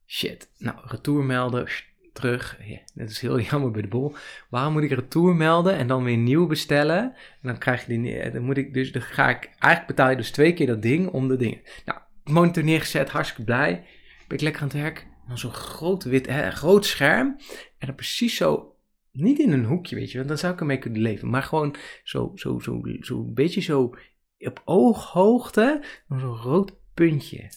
Shit. 0.06 0.50
Nou, 0.59 0.78
retour 0.85 1.25
melden. 1.25 1.66
Terug. 2.12 2.59
Ja, 2.64 2.78
dat 2.94 3.11
is 3.11 3.21
heel 3.21 3.40
jammer 3.50 3.71
bij 3.71 3.83
de 3.83 3.88
bol. 3.88 4.14
Waarom 4.49 4.73
moet 4.73 4.83
ik 4.83 4.90
retour 4.90 5.35
melden 5.35 5.75
en 5.75 5.87
dan 5.87 6.04
weer 6.04 6.16
nieuw 6.16 6.47
bestellen? 6.47 7.02
En 7.02 7.49
dan 7.49 7.59
krijg 7.59 7.87
je 7.87 8.00
die. 8.00 8.30
Dan 8.30 8.42
moet 8.42 8.56
ik 8.56 8.75
dus. 8.75 8.92
Dan 8.92 9.02
ga 9.02 9.28
ik. 9.28 9.44
Eigenlijk 9.44 9.87
betaal 9.87 10.11
je 10.11 10.16
dus 10.16 10.30
twee 10.30 10.54
keer 10.54 10.66
dat 10.66 10.83
ding 10.83 11.09
om 11.09 11.28
de 11.28 11.37
dingen. 11.37 11.61
Nou, 11.85 12.00
monitor 12.25 12.64
neergezet. 12.64 13.11
Hartstikke 13.11 13.44
blij. 13.44 13.87
Ben 14.28 14.37
ik 14.37 14.40
lekker 14.40 14.62
aan 14.62 14.68
het 14.68 14.76
werk. 14.76 15.06
Dan 15.28 15.38
zo'n 15.38 15.52
groot 15.52 16.04
wit, 16.04 16.26
hè, 16.26 16.50
groot 16.50 16.87
scherm. 16.87 17.37
En 17.78 17.87
dan 17.87 17.94
precies 17.94 18.37
zo 18.37 18.74
niet 19.14 19.38
in 19.38 19.52
een 19.52 19.64
hoekje, 19.64 19.97
weet 19.97 20.11
je, 20.11 20.16
want 20.16 20.28
dan 20.28 20.38
zou 20.38 20.52
ik 20.52 20.61
ermee 20.61 20.78
kunnen 20.78 21.00
leven. 21.00 21.30
Maar 21.30 21.42
gewoon 21.42 21.75
zo, 22.02 22.33
zo, 22.35 22.59
zo, 22.59 22.83
zo 23.00 23.18
een 23.18 23.35
beetje 23.35 23.61
zo 23.61 23.94
op 24.38 24.62
ooghoogte 24.64 25.85
zo'n 26.09 26.37
rood 26.37 26.73
puntje. 26.94 27.50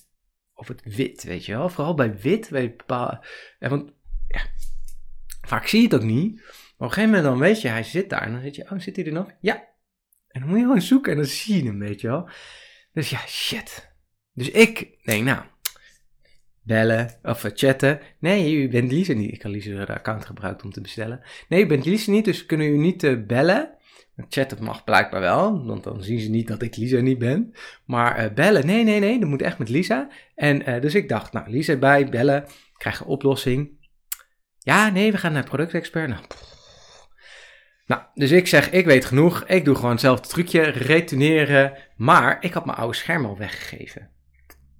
Of 0.54 0.68
het 0.68 0.96
wit, 0.96 1.24
weet 1.24 1.46
je 1.46 1.52
wel. 1.52 1.70
Vooral 1.70 1.94
bij 1.94 2.18
wit, 2.18 2.50
bij 2.50 2.76
bepaalde... 2.76 3.26
Want 3.60 3.92
ja, 4.28 4.42
vaak 5.42 5.68
zie 5.68 5.80
je 5.80 5.86
het 5.86 5.96
ook 5.96 6.08
niet. 6.08 6.36
Maar 6.36 6.46
op 6.46 6.80
een 6.80 6.90
gegeven 6.90 7.10
moment 7.10 7.24
dan 7.24 7.40
weet 7.40 7.62
je, 7.62 7.68
hij 7.68 7.84
zit 7.84 8.10
daar. 8.10 8.22
En 8.22 8.31
dan 8.31 8.42
zit 8.42 8.55
je, 8.55 8.72
oh, 8.72 8.79
zit 8.79 8.96
hij 8.96 9.05
er 9.05 9.12
nog? 9.12 9.31
Ja. 9.40 9.55
En 10.27 10.40
dan 10.40 10.50
moet 10.50 10.60
je 10.60 10.66
gewoon 10.66 10.81
zoeken 10.81 11.12
en 11.12 11.18
dan 11.18 11.27
zie 11.27 11.64
je 11.64 11.70
hem, 11.70 11.79
weet 11.79 12.01
je 12.01 12.08
wel. 12.08 12.29
Dus 12.94 13.10
ja, 13.10 13.20
shit. 13.27 13.96
Dus 14.34 14.50
ik 14.50 15.05
denk, 15.05 15.24
nou, 15.24 15.44
bellen 16.68 17.10
of 17.24 17.46
chatten. 17.53 18.00
Nee, 18.20 18.56
u 18.56 18.70
bent 18.70 18.92
Lisa 18.92 19.14
niet. 19.14 19.32
Ik 19.32 19.40
kan 19.40 19.51
Lisa 19.51 19.84
account 19.84 20.25
gebruiken 20.25 20.66
om 20.66 20.72
te 20.72 20.82
bestellen. 20.82 21.22
Nee, 21.50 21.64
u 21.64 21.68
bent 21.68 21.86
Lisa 21.86 22.12
niet, 22.12 22.25
dus 22.25 22.46
kunnen 22.46 22.68
u 22.68 22.77
niet 22.77 23.03
uh, 23.03 23.25
bellen. 23.25 23.75
Chatten 24.30 24.64
mag 24.64 24.84
blijkbaar 24.84 25.20
wel, 25.20 25.66
want 25.66 25.84
dan 25.84 26.03
zien 26.03 26.20
ze 26.20 26.30
niet 26.30 26.48
dat 26.48 26.62
ik 26.62 26.75
Lisa 26.75 27.00
niet 27.00 27.18
ben. 27.18 27.53
Maar 27.86 28.24
uh, 28.24 28.34
bellen, 28.34 28.66
nee, 28.66 28.84
nee, 28.84 29.00
nee, 29.00 29.20
dat 29.20 29.30
moet 29.30 29.42
echt 29.42 29.58
met 29.58 29.70
Lisa. 29.70 30.10
En 30.36 30.82
dus 30.82 30.96
ik 30.96 31.10
dacht, 31.10 31.34
nou, 31.34 31.50
Lisa 31.50 31.75
bij, 31.75 32.10
bellen, 32.10 32.46
krijg 32.77 33.00
een 33.00 33.06
oplossing. 33.06 33.70
Ja, 34.60 34.90
nee, 34.90 35.12
we 35.12 35.18
gaan 35.18 35.34
naar 35.34 35.44
productexpert. 35.44 36.10
Nou, 36.10 36.22
nou, 37.88 38.01
dus 38.14 38.32
ik 38.32 38.48
zeg, 38.48 38.70
ik 38.70 38.86
weet 38.86 39.06
genoeg, 39.06 39.44
ik 39.44 39.66
doe 39.66 39.75
gewoon 39.75 39.92
hetzelfde 39.92 40.27
trucje, 40.27 40.62
retourneren. 40.62 41.74
Maar 41.96 42.38
ik 42.40 42.53
had 42.53 42.66
mijn 42.66 42.77
oude 42.77 42.96
scherm 42.96 43.25
al 43.25 43.38
weggegeven. 43.38 44.10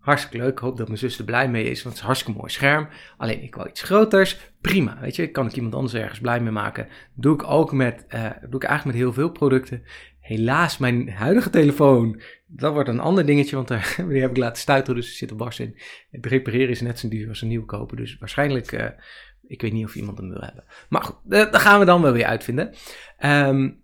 Hartstikke 0.08 0.38
leuk. 0.38 0.52
Ik 0.52 0.60
hoop 0.60 0.78
dat 0.78 0.88
mijn 0.88 1.00
zus 1.00 1.17
er 1.17 1.26
blij 1.26 1.50
mee 1.50 1.63
is, 1.63 1.84
want 1.84 1.84
het 1.84 1.93
is 1.93 2.00
een 2.00 2.06
hartstikke 2.06 2.39
mooi 2.39 2.52
scherm. 2.52 2.88
Alleen 3.17 3.43
ik 3.43 3.56
wil 3.56 3.67
iets 3.67 3.82
groters. 3.82 4.38
Prima, 4.62 4.98
weet 5.02 5.15
je. 5.15 5.28
Kan 5.28 5.46
ik 5.46 5.56
iemand 5.56 5.76
anders 5.76 5.93
ergens 5.93 6.20
blij 6.20 6.39
mee 6.39 6.52
maken. 6.52 6.88
Doe 7.13 7.34
ik 7.34 7.43
ook 7.43 7.72
met, 7.72 8.06
uh, 8.10 8.30
doe 8.50 8.62
ik 8.62 8.63
eigenlijk 8.63 8.86
met 8.86 8.96
heel 8.96 9.13
veel 9.13 9.30
producten. 9.30 9.84
Helaas, 10.20 10.78
mijn 10.78 11.10
huidige 11.10 11.50
telefoon, 11.50 12.22
dat 12.46 12.74
wordt 12.74 12.89
een 12.89 13.00
ander 13.00 13.26
dingetje, 13.26 13.56
want 13.56 13.67
daar, 13.67 13.96
die 14.10 14.22
heb 14.22 14.30
ik 14.30 14.38
laten 14.38 14.62
stuiteren, 14.62 14.96
dus 14.96 15.10
er 15.10 15.15
zit 15.15 15.32
een 15.32 15.38
barst 15.38 15.60
in. 15.60 15.80
Het 16.12 16.26
repareren 16.26 16.70
is 16.70 16.82
net 16.82 17.00
zo 17.00 17.08
duur 17.08 17.28
als 17.28 17.41
een 17.41 17.48
nieuw 17.48 17.65
kopen, 17.65 17.98
dus 17.98 18.17
waarschijnlijk, 18.17 18.72
uh, 18.72 18.86
ik 19.48 19.62
weet 19.62 19.74
niet 19.74 19.86
of 19.86 19.96
iemand 19.96 20.17
hem 20.17 20.30
wil 20.30 20.41
hebben. 20.41 20.63
Maar 20.89 21.04
goed, 21.04 21.15
dat 21.24 21.58
gaan 21.58 21.80
we 21.80 21.86
dan 21.86 22.02
wel 22.02 22.13
weer 22.13 22.26
uitvinden. 22.26 22.74
Um, 23.26 23.80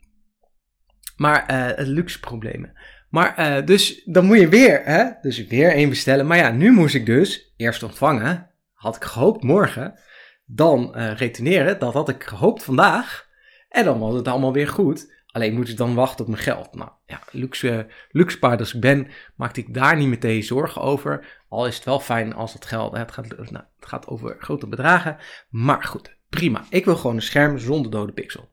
maar 1.18 1.52
uh, 1.80 1.88
luxe 1.88 2.20
problemen. 2.20 2.74
Maar 3.14 3.40
uh, 3.40 3.66
dus 3.66 4.04
dan 4.06 4.26
moet 4.26 4.40
je 4.40 4.48
weer, 4.48 4.82
hè? 4.84 5.10
Dus 5.22 5.48
weer 5.48 5.72
één 5.72 5.90
bestellen. 5.90 6.28
Maar 6.28 6.38
ja, 6.38 6.52
nu 6.52 6.72
moest 6.72 6.96
ik 6.96 7.06
dus 7.06 7.54
eerst 7.58 7.84
ontvangen. 7.84 8.52
Had 8.74 8.96
ik 8.96 9.04
gehoopt 9.04 9.44
morgen. 9.44 10.00
Dan 10.46 10.94
uh, 10.98 11.14
retourneren. 11.16 11.80
Dat 11.80 11.94
had 11.94 12.10
ik 12.10 12.24
gehoopt 12.24 12.64
vandaag. 12.64 13.28
En 13.70 13.86
dan 13.86 14.00
was 14.00 14.14
het 14.14 14.28
allemaal 14.28 14.54
weer 14.54 14.68
goed. 14.68 15.14
Alleen 15.28 15.54
moet 15.54 15.70
ik 15.70 15.78
dan 15.78 15.94
wachten 15.94 16.26
op 16.26 16.32
mijn 16.32 16.44
geld. 16.44 16.76
Nou 16.76 16.92
ja, 17.06 17.22
luxe, 17.32 17.88
luxe 18.10 18.40
als 18.40 18.74
ik 18.74 18.82
ben, 18.82 19.08
maakte 19.36 19.60
ik 19.60 19.74
daar 19.74 19.98
niet 19.98 20.08
meteen 20.08 20.44
zorgen 20.44 20.82
over. 20.82 21.44
Al 21.50 21.68
is 21.68 21.76
het 21.76 21.86
wel 21.86 22.00
fijn 22.00 22.34
als 22.34 22.54
het 22.54 22.66
geld, 22.66 22.98
het 22.98 23.12
gaat, 23.12 23.28
nou, 23.28 23.64
het 23.76 23.86
gaat 23.86 24.08
over 24.08 24.36
grote 24.40 24.68
bedragen. 24.68 25.18
Maar 25.50 25.84
goed, 25.84 26.18
prima. 26.30 26.66
Ik 26.70 26.86
wil 26.86 26.96
gewoon 26.96 27.16
een 27.16 27.22
scherm 27.22 27.58
zonder 27.58 27.92
dode 27.92 28.14
pixel. 28.14 28.52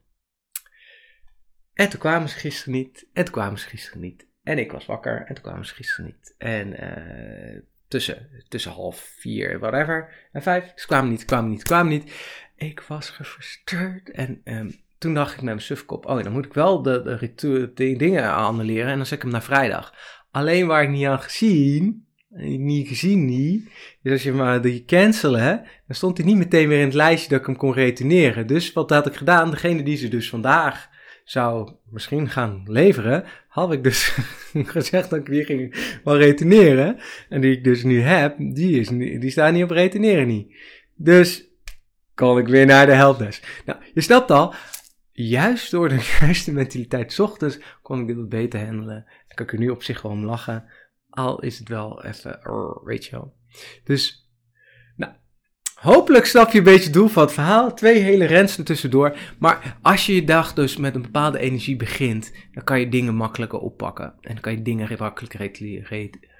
En 1.73 1.89
toen 1.89 1.99
kwamen 1.99 2.29
ze 2.29 2.37
gisteren 2.37 2.73
niet. 2.73 3.07
En 3.13 3.23
toen 3.23 3.33
kwamen 3.33 3.59
ze 3.59 3.67
gisteren 3.67 4.01
niet. 4.01 4.29
En 4.43 4.57
ik 4.57 4.71
was 4.71 4.85
wakker 4.85 5.25
en 5.27 5.35
toen 5.35 5.43
kwamen 5.43 5.65
ze 5.65 5.73
gisteren 5.73 6.05
niet. 6.05 6.35
En 6.37 6.67
uh, 6.67 7.61
tussen, 7.87 8.29
tussen 8.47 8.71
half 8.71 9.13
vier, 9.19 9.59
whatever, 9.59 10.13
en 10.31 10.41
vijf, 10.41 10.71
ze 10.75 10.87
kwamen 10.87 11.09
niet, 11.09 11.25
kwamen 11.25 11.49
niet, 11.49 11.63
kwamen 11.63 11.91
niet. 11.91 12.11
Ik 12.55 12.81
was 12.81 13.09
gefrustreerd 13.09 14.11
en 14.11 14.41
um, 14.43 14.81
toen 14.97 15.13
dacht 15.13 15.31
ik 15.31 15.35
met 15.35 15.45
mijn 15.45 15.61
sufkop, 15.61 16.05
oh 16.05 16.23
dan 16.23 16.31
moet 16.31 16.45
ik 16.45 16.53
wel 16.53 16.81
de, 16.81 17.01
de, 17.01 17.33
de, 17.35 17.71
de 17.73 17.95
dingen 17.95 18.33
annuleren 18.33 18.91
en 18.91 18.97
dan 18.97 19.05
zet 19.05 19.17
ik 19.17 19.23
hem 19.23 19.31
naar 19.31 19.43
vrijdag. 19.43 19.93
Alleen 20.31 20.67
waar 20.67 20.83
ik 20.83 20.89
niet 20.89 21.05
aan 21.05 21.21
gezien, 21.21 22.05
niet 22.57 22.87
gezien 22.87 23.25
niet, 23.25 23.69
dus 24.01 24.11
als 24.11 24.23
je 24.23 24.31
maar 24.31 24.61
die 24.61 24.85
cancelen, 24.85 25.65
dan 25.87 25.95
stond 25.95 26.17
hij 26.17 26.25
niet 26.25 26.37
meteen 26.37 26.67
weer 26.67 26.79
in 26.79 26.85
het 26.85 26.93
lijstje 26.93 27.29
dat 27.29 27.39
ik 27.39 27.45
hem 27.45 27.55
kon 27.55 27.73
retourneren. 27.73 28.47
Dus 28.47 28.73
wat 28.73 28.89
had 28.89 29.07
ik 29.07 29.15
gedaan? 29.15 29.49
Degene 29.49 29.83
die 29.83 29.97
ze 29.97 30.07
dus 30.07 30.29
vandaag 30.29 30.89
zou 31.31 31.71
misschien 31.89 32.29
gaan 32.29 32.63
leveren, 32.65 33.23
had 33.47 33.71
ik 33.71 33.83
dus 33.83 34.17
gezegd 34.75 35.09
dat 35.09 35.19
ik 35.19 35.25
die 35.25 35.45
ging 35.45 35.99
wel 36.03 36.17
retourneren. 36.17 36.99
En 37.29 37.41
die 37.41 37.57
ik 37.57 37.63
dus 37.63 37.83
nu 37.83 38.01
heb, 38.01 38.35
die, 38.37 38.79
is, 38.79 38.87
die 38.87 39.29
staat 39.29 39.53
niet 39.53 39.63
op 39.63 39.69
retourneren 39.69 40.27
niet. 40.27 40.55
Dus 40.95 41.47
kon 42.15 42.37
ik 42.37 42.47
weer 42.47 42.65
naar 42.65 42.85
de 42.85 42.93
helpdesk. 42.93 43.61
Nou, 43.65 43.79
je 43.93 44.01
snapt 44.01 44.31
al, 44.31 44.53
juist 45.11 45.71
door 45.71 45.89
de 45.89 46.09
juiste 46.19 46.53
mentaliteit 46.53 47.19
ochtends 47.19 47.59
kon 47.81 47.99
ik 47.99 48.07
dit 48.07 48.15
wat 48.15 48.29
beter 48.29 48.65
handelen. 48.65 49.05
En 49.27 49.35
kan 49.35 49.45
ik 49.45 49.51
er 49.51 49.59
nu 49.59 49.69
op 49.69 49.83
zich 49.83 49.99
gewoon 49.99 50.25
lachen. 50.25 50.65
Al 51.09 51.41
is 51.41 51.59
het 51.59 51.69
wel 51.69 52.03
even, 52.03 52.39
weet 52.83 53.05
je 53.05 53.11
wel. 53.11 53.33
Dus 53.83 54.30
Hopelijk 55.81 56.25
snap 56.25 56.51
je 56.51 56.57
een 56.57 56.63
beetje 56.63 56.83
het 56.83 56.93
doel 56.93 57.07
van 57.07 57.23
het 57.23 57.33
verhaal. 57.33 57.73
Twee 57.73 57.99
hele 57.99 58.25
rensen 58.25 58.63
tussendoor. 58.63 59.17
Maar 59.39 59.77
als 59.81 60.05
je 60.05 60.15
je 60.15 60.23
dag 60.23 60.53
dus 60.53 60.77
met 60.77 60.95
een 60.95 61.01
bepaalde 61.01 61.39
energie 61.39 61.75
begint, 61.75 62.31
dan 62.53 62.63
kan 62.63 62.79
je 62.79 62.89
dingen 62.89 63.15
makkelijker 63.15 63.59
oppakken. 63.59 64.05
En 64.05 64.33
dan 64.33 64.39
kan 64.39 64.51
je 64.51 64.61
dingen 64.61 64.95
makkelijker 64.99 65.51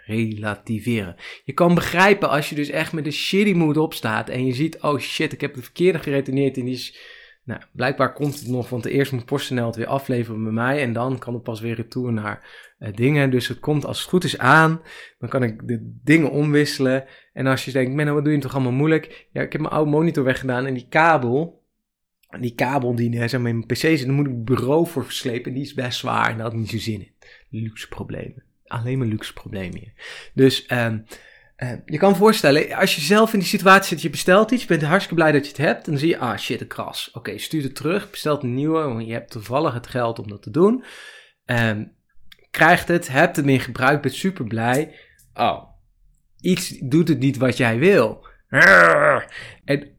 relativeren. 0.06 1.16
Je 1.44 1.54
kan 1.54 1.76
begrijpen 1.76 2.30
als 2.30 2.50
je 2.50 2.56
dus 2.56 2.70
echt 2.70 2.94
met 2.94 3.06
een 3.06 3.12
shitty 3.12 3.54
mood 3.54 3.78
opstaat 3.78 4.30
en 4.30 4.46
je 4.46 4.54
ziet, 4.54 4.82
oh 4.82 5.00
shit, 5.00 5.34
ik 5.34 5.42
heb 5.42 5.54
de 5.54 5.62
verkeerde 5.62 6.00
geretoneerd 6.00 6.58
en 6.58 6.66
die 6.66 6.74
is 6.74 6.98
Nou, 7.44 7.62
blijkbaar 7.72 8.14
komt 8.14 8.40
het 8.40 8.48
nog, 8.48 8.70
want 8.70 8.86
eerst 8.86 9.12
moet 9.12 9.26
PostNL 9.26 9.66
het 9.66 9.76
weer 9.76 9.88
afleveren 9.88 10.44
bij 10.44 10.52
mij 10.52 10.82
en 10.82 10.94
dan 10.94 11.20
kan 11.20 11.34
het 11.34 11.44
pas 11.44 11.60
weer 11.62 11.76
retour 11.76 12.14
naar 12.14 12.74
uh, 12.80 12.90
dingen. 12.94 13.30
Dus 13.30 13.48
het 13.48 13.60
komt 13.60 13.86
als 13.86 14.00
het 14.00 14.10
goed 14.10 14.24
is 14.24 14.38
aan, 14.38 14.82
dan 15.20 15.30
kan 15.30 15.44
ik 15.44 15.68
de 15.68 16.00
dingen 16.04 16.32
omwisselen. 16.32 17.06
En 17.34 17.48
als 17.48 17.66
je 17.66 17.72
denkt, 17.72 17.94
Menno, 17.94 18.14
wat 18.14 18.24
doe 18.24 18.34
je 18.34 18.40
toch 18.40 18.54
allemaal 18.54 18.72
moeilijk? 18.72 19.28
Ja, 19.32 19.42
ik 19.42 19.52
heb 19.52 19.62
mijn 19.62 19.74
oude 19.74 19.92
monitor 19.92 20.24
weggedaan 20.24 20.66
en 20.66 20.74
die 20.74 20.88
kabel, 20.90 21.64
die 22.40 22.56
kabel 22.56 22.96
die 22.96 23.14
zeg 23.14 23.32
maar, 23.32 23.42
mijn 23.42 23.66
pc 23.66 23.76
zit, 23.76 24.06
daar 24.06 24.14
moet 24.14 24.28
ik 24.28 24.44
bureau 24.46 24.88
voor 24.88 25.04
verslepen. 25.04 25.46
En 25.46 25.54
die 25.54 25.64
is 25.64 25.74
best 25.74 26.00
zwaar 26.00 26.30
en 26.30 26.38
daar 26.38 26.46
had 26.46 26.56
niet 26.56 26.70
zo 26.70 26.78
zin 26.78 27.02
in. 27.02 27.14
Luxe 27.50 27.88
problemen. 27.88 28.44
Alleen 28.66 28.98
maar 28.98 29.08
luxe 29.08 29.34
problemen 29.34 29.80
hier. 29.80 29.94
Dus 30.34 30.72
um, 30.72 31.06
uh, 31.64 31.72
je 31.86 31.98
kan 31.98 32.16
voorstellen, 32.16 32.74
als 32.74 32.96
je 32.96 33.02
zelf 33.02 33.34
in 33.34 33.40
die 33.40 33.48
situatie 33.48 33.88
zit, 33.88 34.02
je 34.02 34.10
bestelt 34.10 34.52
iets, 34.52 34.62
je 34.62 34.68
bent 34.68 34.82
hartstikke 34.82 35.16
blij 35.16 35.32
dat 35.32 35.44
je 35.44 35.48
het 35.48 35.58
hebt, 35.58 35.86
dan 35.86 35.98
zie 35.98 36.10
je, 36.10 36.18
ah 36.18 36.38
shit, 36.38 36.62
een 36.62 36.68
kras. 36.68 37.12
Oké, 37.14 37.38
stuur 37.38 37.64
het 37.64 37.76
terug, 37.76 38.10
bestelt 38.10 38.44
een 38.44 38.54
nieuwe, 38.54 38.82
want 38.82 39.06
je 39.06 39.14
hebt 39.14 39.32
toevallig 39.32 39.74
het 39.74 39.88
geld 39.88 40.20
om 40.20 40.28
dat 40.28 40.42
te 40.42 40.50
doen. 40.50 40.84
Um, 41.46 41.96
krijgt 42.52 42.88
het, 42.88 43.08
hebt 43.08 43.36
het 43.36 43.46
meer 43.46 43.62
gebruikt, 43.62 44.02
bent 44.02 44.14
super 44.14 44.46
blij. 44.46 44.96
Oh, 45.34 45.64
iets 46.40 46.70
doet 46.70 47.08
het 47.08 47.20
niet 47.20 47.38
wat 47.38 47.58
jij 47.58 47.80
wil. 47.80 48.28
En 49.66 49.90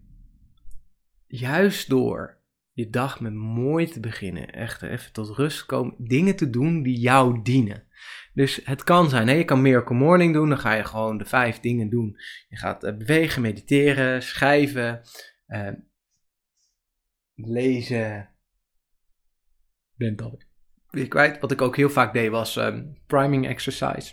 juist 1.27 1.89
door 1.89 2.39
je 2.73 2.91
dag 2.91 3.21
met 3.21 3.35
mooi 3.35 3.87
te 3.87 4.01
beginnen, 4.01 4.53
echt 4.53 4.83
even 4.83 5.13
tot 5.13 5.37
rust 5.37 5.67
komen, 5.67 5.95
dingen 5.99 6.37
te 6.37 6.51
doen 6.51 6.83
die 6.83 6.99
jou 6.99 7.43
dienen. 7.43 7.87
Dus 8.35 8.61
het 8.65 8.85
kan 8.85 9.09
zijn, 9.09 9.29
hè? 9.29 9.35
je 9.35 9.45
kan 9.45 9.63
Miracle 9.63 9.97
Morning 9.97 10.33
doen, 10.35 10.49
dan 10.49 10.59
ga 10.59 10.73
je 10.73 10.85
gewoon 10.85 11.19
de 11.19 11.25
vijf 11.25 11.61
dingen 11.61 11.91
doen. 11.91 12.17
Je 12.49 12.57
gaat 12.57 12.85
uh, 12.85 12.97
bewegen, 12.97 13.43
mediteren, 13.43 14.23
schrijven, 14.23 15.01
uh, 15.47 15.69
lezen. 17.35 18.31
Ben 19.97 20.17
dat 20.17 20.47
weer 20.91 21.09
kwijt. 21.09 21.41
Wat 21.41 21.51
ik 21.51 21.63
ook 21.63 21.77
heel 21.77 21.91
vaak 21.91 22.13
deed 22.13 22.31
was 22.31 22.57
um, 22.57 22.97
priming 23.07 23.49
exercise. 23.49 24.13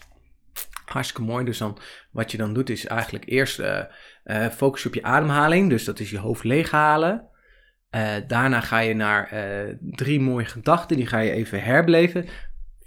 Hartstikke 0.85 1.21
mooi. 1.21 1.45
Dus 1.45 1.57
dan, 1.57 1.77
wat 2.11 2.31
je 2.31 2.37
dan 2.37 2.53
doet 2.53 2.69
is 2.69 2.85
eigenlijk 2.85 3.25
eerst 3.29 3.59
uh, 3.59 3.83
uh, 4.23 4.47
focus 4.47 4.85
op 4.85 4.93
je 4.93 5.03
ademhaling. 5.03 5.69
Dus 5.69 5.83
dat 5.83 5.99
is 5.99 6.09
je 6.09 6.17
hoofd 6.17 6.43
leeghalen. 6.43 7.27
Uh, 7.95 8.15
daarna 8.27 8.61
ga 8.61 8.79
je 8.79 8.93
naar 8.93 9.29
drie 9.79 10.19
mooie 10.19 10.45
gedachten. 10.45 10.97
Die 10.97 11.07
ga 11.07 11.19
je 11.19 11.31
even 11.31 11.63
herbeleven. 11.63 12.25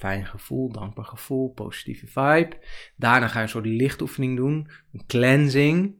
Fijn 0.03 0.27
gevoel, 0.27 0.73
dankbaar 0.73 1.05
gevoel, 1.05 1.53
positieve 1.53 2.07
vibe. 2.07 2.59
Daarna 2.97 3.29
ga 3.29 3.37
je 3.39 3.43
een 3.43 3.49
soort 3.49 3.67
lichtoefening 3.67 4.37
doen. 4.37 4.71
Een 4.93 5.07
cleansing. 5.07 5.95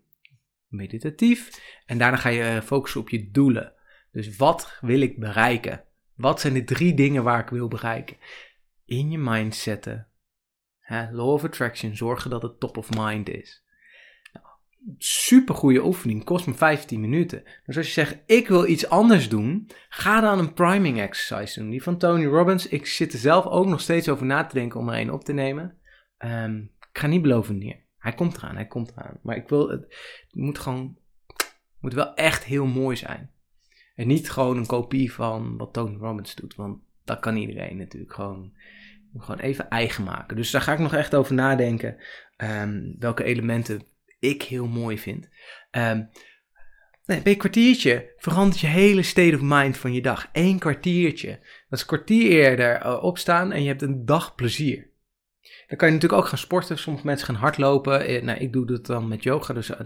Meditatief. 0.67 1.61
En 1.87 1.99
daarna 1.99 2.17
ga 2.17 2.29
je 2.29 2.63
focussen 2.63 3.01
op 3.01 3.09
je 3.09 3.31
doelen. 3.31 3.73
Dus 4.13 4.37
wat 4.37 4.79
wil 4.81 5.01
ik 5.01 5.19
bereiken? 5.19 5.85
Wat 6.15 6.41
zijn 6.41 6.55
de 6.55 6.65
drie 6.65 6.95
dingen 6.95 7.23
waar 7.23 7.41
ik 7.41 7.49
wil 7.49 7.69
bereiken? 7.69 8.17
In 8.85 9.11
je 9.11 9.19
mind 9.19 9.55
zetten. 9.55 10.09
Law 10.89 11.29
of 11.29 11.45
Attraction, 11.45 11.97
zorgen 11.97 12.31
dat 12.31 12.43
het 12.43 12.61
top 12.61 12.77
of 12.77 12.91
mind 12.97 13.29
is. 13.29 13.62
Super 14.99 15.55
goede 15.55 15.85
oefening, 15.85 16.25
kost 16.25 16.47
me 16.47 16.55
15 16.55 17.01
minuten. 17.01 17.43
Dus 17.67 17.77
als 17.77 17.87
je 17.87 17.93
zegt, 17.93 18.19
ik 18.27 18.49
wil 18.49 18.67
iets 18.67 18.89
anders 18.89 19.29
doen, 19.29 19.71
ga 19.89 20.21
dan 20.21 20.39
een 20.39 20.53
priming 20.53 21.01
exercise 21.01 21.61
doen. 21.61 21.71
Die 21.71 21.83
van 21.83 21.99
Tony 21.99 22.27
Robbins. 22.27 22.69
Ik 22.69 22.87
zit 22.87 23.13
er 23.13 23.19
zelf 23.19 23.47
ook 23.47 23.67
nog 23.67 23.81
steeds 23.81 24.09
over 24.09 24.27
na 24.27 24.45
te 24.45 24.55
denken 24.55 24.81
om 24.81 24.89
er 24.89 25.01
een 25.01 25.13
op 25.13 25.25
te 25.25 25.33
nemen. 25.33 25.79
Um, 26.19 26.71
ik 26.93 26.99
ga 26.99 27.07
niet 27.07 27.23
beloven 27.23 27.59
neer. 27.59 27.81
Hij 27.99 28.13
komt 28.13 28.37
eraan, 28.37 28.55
hij 28.55 28.67
komt 28.67 28.91
eraan. 28.91 29.19
Maar 29.23 29.37
ik 29.37 29.49
wil, 29.49 29.69
het, 29.69 29.81
het 30.27 30.35
moet 30.35 30.59
gewoon, 30.59 30.99
moet 31.81 31.95
wel 31.95 32.15
echt 32.15 32.45
heel 32.45 32.67
mooi 32.67 32.97
zijn. 32.97 33.31
En 33.95 34.07
niet 34.07 34.31
gewoon 34.31 34.57
een 34.57 34.67
kopie 34.67 35.13
van 35.13 35.57
wat 35.57 35.73
Tony 35.73 35.97
Robbins 35.97 36.35
doet. 36.35 36.55
Want 36.55 36.79
dat 37.05 37.21
kan 37.21 37.37
iedereen 37.37 37.77
natuurlijk 37.77 38.13
gewoon, 38.13 38.53
gewoon 39.17 39.41
even 39.41 39.69
eigen 39.69 40.05
maken. 40.05 40.37
Dus 40.37 40.51
daar 40.51 40.61
ga 40.61 40.73
ik 40.73 40.79
nog 40.79 40.95
echt 40.95 41.15
over 41.15 41.35
nadenken. 41.35 41.97
Um, 42.37 42.97
welke 42.99 43.25
elementen 43.25 43.83
ik 44.23 44.43
heel 44.43 44.67
mooi 44.67 44.99
vind. 44.99 45.29
Um, 45.71 46.11
nee, 47.07 47.23
bij 47.23 47.33
een 47.33 47.39
kwartiertje 47.39 48.13
verandert 48.17 48.61
je 48.61 48.67
hele 48.67 49.03
state 49.03 49.35
of 49.35 49.41
mind 49.43 49.77
van 49.77 49.93
je 49.93 50.03
dag. 50.03 50.29
Eén 50.33 50.59
kwartiertje. 50.59 51.29
Dat 51.29 51.79
is 51.79 51.81
een 51.81 51.87
kwartier 51.87 52.31
eerder 52.31 52.85
uh, 52.87 53.03
opstaan 53.03 53.53
en 53.53 53.63
je 53.63 53.69
hebt 53.69 53.83
een 53.83 54.05
dag 54.05 54.35
plezier. 54.35 54.91
Dan 55.67 55.77
kan 55.77 55.89
je 55.89 55.95
natuurlijk 55.95 56.23
ook 56.23 56.29
gaan 56.29 56.39
sporten. 56.39 56.79
Sommige 56.79 57.07
mensen 57.07 57.27
gaan 57.27 57.35
hardlopen. 57.35 58.07
Eh, 58.07 58.23
nou, 58.23 58.39
ik 58.39 58.53
doe 58.53 58.67
dat 58.67 58.87
dan 58.87 59.09
met 59.09 59.23
yoga. 59.23 59.55
Dus 59.55 59.71
uh, 59.71 59.77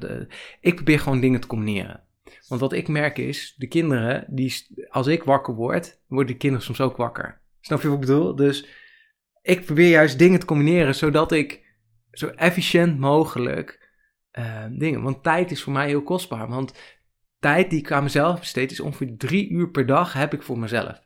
ik 0.61 0.75
probeer 0.75 1.01
gewoon 1.01 1.20
dingen 1.20 1.40
te 1.40 1.46
combineren. 1.46 2.03
Want 2.49 2.61
wat 2.61 2.72
ik 2.72 2.88
merk 2.88 3.18
is, 3.18 3.55
de 3.57 3.66
kinderen, 3.66 4.25
die, 4.29 4.66
als 4.88 5.07
ik 5.07 5.22
wakker 5.22 5.55
word, 5.55 6.01
worden 6.07 6.33
de 6.33 6.38
kinderen 6.38 6.64
soms 6.64 6.81
ook 6.81 6.96
wakker. 6.96 7.40
Snap 7.61 7.83
je 7.83 7.88
wat 7.88 7.96
ik 7.96 8.07
bedoel? 8.07 8.37
Dus 8.37 8.66
ik 9.42 9.64
probeer 9.64 9.88
juist 9.88 10.18
dingen 10.18 10.40
te 10.40 10.46
combineren, 10.46 10.94
zodat 10.94 11.33
ik 11.33 11.64
zo 12.11 12.27
efficiënt 12.27 12.99
mogelijk 12.99 13.86
uh, 14.38 14.64
dingen. 14.70 15.03
Want 15.03 15.22
tijd 15.22 15.51
is 15.51 15.62
voor 15.62 15.72
mij 15.72 15.87
heel 15.87 16.03
kostbaar. 16.03 16.49
Want 16.49 16.96
tijd 17.38 17.70
die 17.70 17.79
ik 17.79 17.92
aan 17.92 18.03
mezelf 18.03 18.38
besteed, 18.38 18.70
is 18.70 18.81
ongeveer 18.81 19.16
drie 19.16 19.49
uur 19.49 19.70
per 19.70 19.87
dag 19.87 20.12
heb 20.12 20.35
ik 20.35 20.42
voor 20.42 20.59
mezelf. 20.59 21.01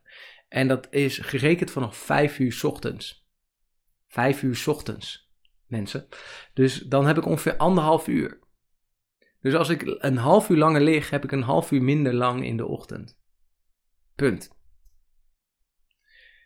En 0.48 0.68
dat 0.68 0.86
is 0.90 1.18
gerekend 1.18 1.70
vanaf 1.70 1.96
vijf 1.96 2.38
uur 2.38 2.60
ochtends. 2.62 3.28
Vijf 4.06 4.42
uur 4.42 4.64
ochtends, 4.66 5.32
mensen. 5.66 6.08
Dus 6.54 6.78
dan 6.78 7.06
heb 7.06 7.16
ik 7.16 7.26
ongeveer 7.26 7.56
anderhalf 7.56 8.08
uur. 8.08 8.38
Dus 9.40 9.54
als 9.54 9.68
ik 9.68 9.82
een 9.98 10.16
half 10.16 10.48
uur 10.48 10.56
langer 10.56 10.80
lig, 10.80 11.10
heb 11.10 11.24
ik 11.24 11.32
een 11.32 11.42
half 11.42 11.70
uur 11.70 11.82
minder 11.82 12.14
lang 12.14 12.44
in 12.44 12.56
de 12.56 12.66
ochtend. 12.66 13.18
Punt. 14.14 14.58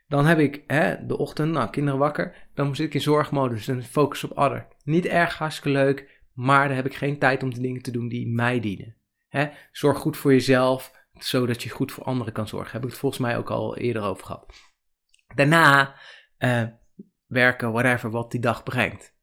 Dan 0.06 0.26
heb 0.26 0.38
ik 0.38 0.64
hè, 0.66 1.06
de 1.06 1.18
ochtend, 1.18 1.52
nou, 1.52 1.70
kinderen 1.70 1.98
wakker. 1.98 2.48
Dan 2.54 2.76
zit 2.76 2.86
ik 2.86 2.94
in 2.94 3.00
zorgmodus 3.00 3.68
en 3.68 3.82
focus 3.82 4.24
op 4.24 4.30
adder. 4.30 4.68
Niet 4.84 5.06
erg 5.06 5.38
hartstikke 5.38 5.78
leuk, 5.78 6.13
maar 6.34 6.66
dan 6.66 6.76
heb 6.76 6.86
ik 6.86 6.94
geen 6.94 7.18
tijd 7.18 7.42
om 7.42 7.54
de 7.54 7.60
dingen 7.60 7.82
te 7.82 7.90
doen 7.90 8.08
die 8.08 8.28
mij 8.28 8.60
dienen. 8.60 8.96
Zorg 9.72 9.98
goed 9.98 10.16
voor 10.16 10.32
jezelf, 10.32 11.06
zodat 11.18 11.62
je 11.62 11.70
goed 11.70 11.92
voor 11.92 12.04
anderen 12.04 12.32
kan 12.32 12.48
zorgen. 12.48 12.72
Heb 12.72 12.82
ik 12.82 12.90
het 12.90 12.98
volgens 12.98 13.20
mij 13.20 13.36
ook 13.36 13.50
al 13.50 13.76
eerder 13.76 14.02
over 14.02 14.26
gehad. 14.26 14.52
Daarna 15.34 15.94
uh, 16.38 16.62
werken, 17.26 17.72
whatever, 17.72 18.10
wat 18.10 18.30
die 18.30 18.40
dag 18.40 18.62
brengt. 18.62 19.14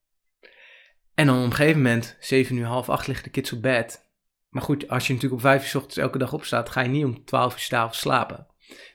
En 1.13 1.25
dan 1.25 1.37
op 1.37 1.43
een 1.43 1.53
gegeven 1.53 1.81
moment, 1.81 2.17
7 2.19 2.55
uur, 2.55 2.65
half 2.65 2.89
8 2.89 3.07
liggen 3.07 3.25
de 3.25 3.31
kids 3.31 3.53
op 3.53 3.61
bed. 3.61 4.09
Maar 4.49 4.61
goed, 4.61 4.87
als 4.89 5.07
je 5.07 5.13
natuurlijk 5.13 5.41
om 5.41 5.47
5 5.49 5.61
uur 5.61 5.69
s 5.69 5.75
ochtends 5.75 5.97
elke 5.97 6.17
dag 6.17 6.33
opstaat, 6.33 6.69
ga 6.69 6.81
je 6.81 6.89
niet 6.89 7.05
om 7.05 7.25
12 7.25 7.53
uur 7.53 7.59
s'avonds 7.59 7.99
slapen. 7.99 8.47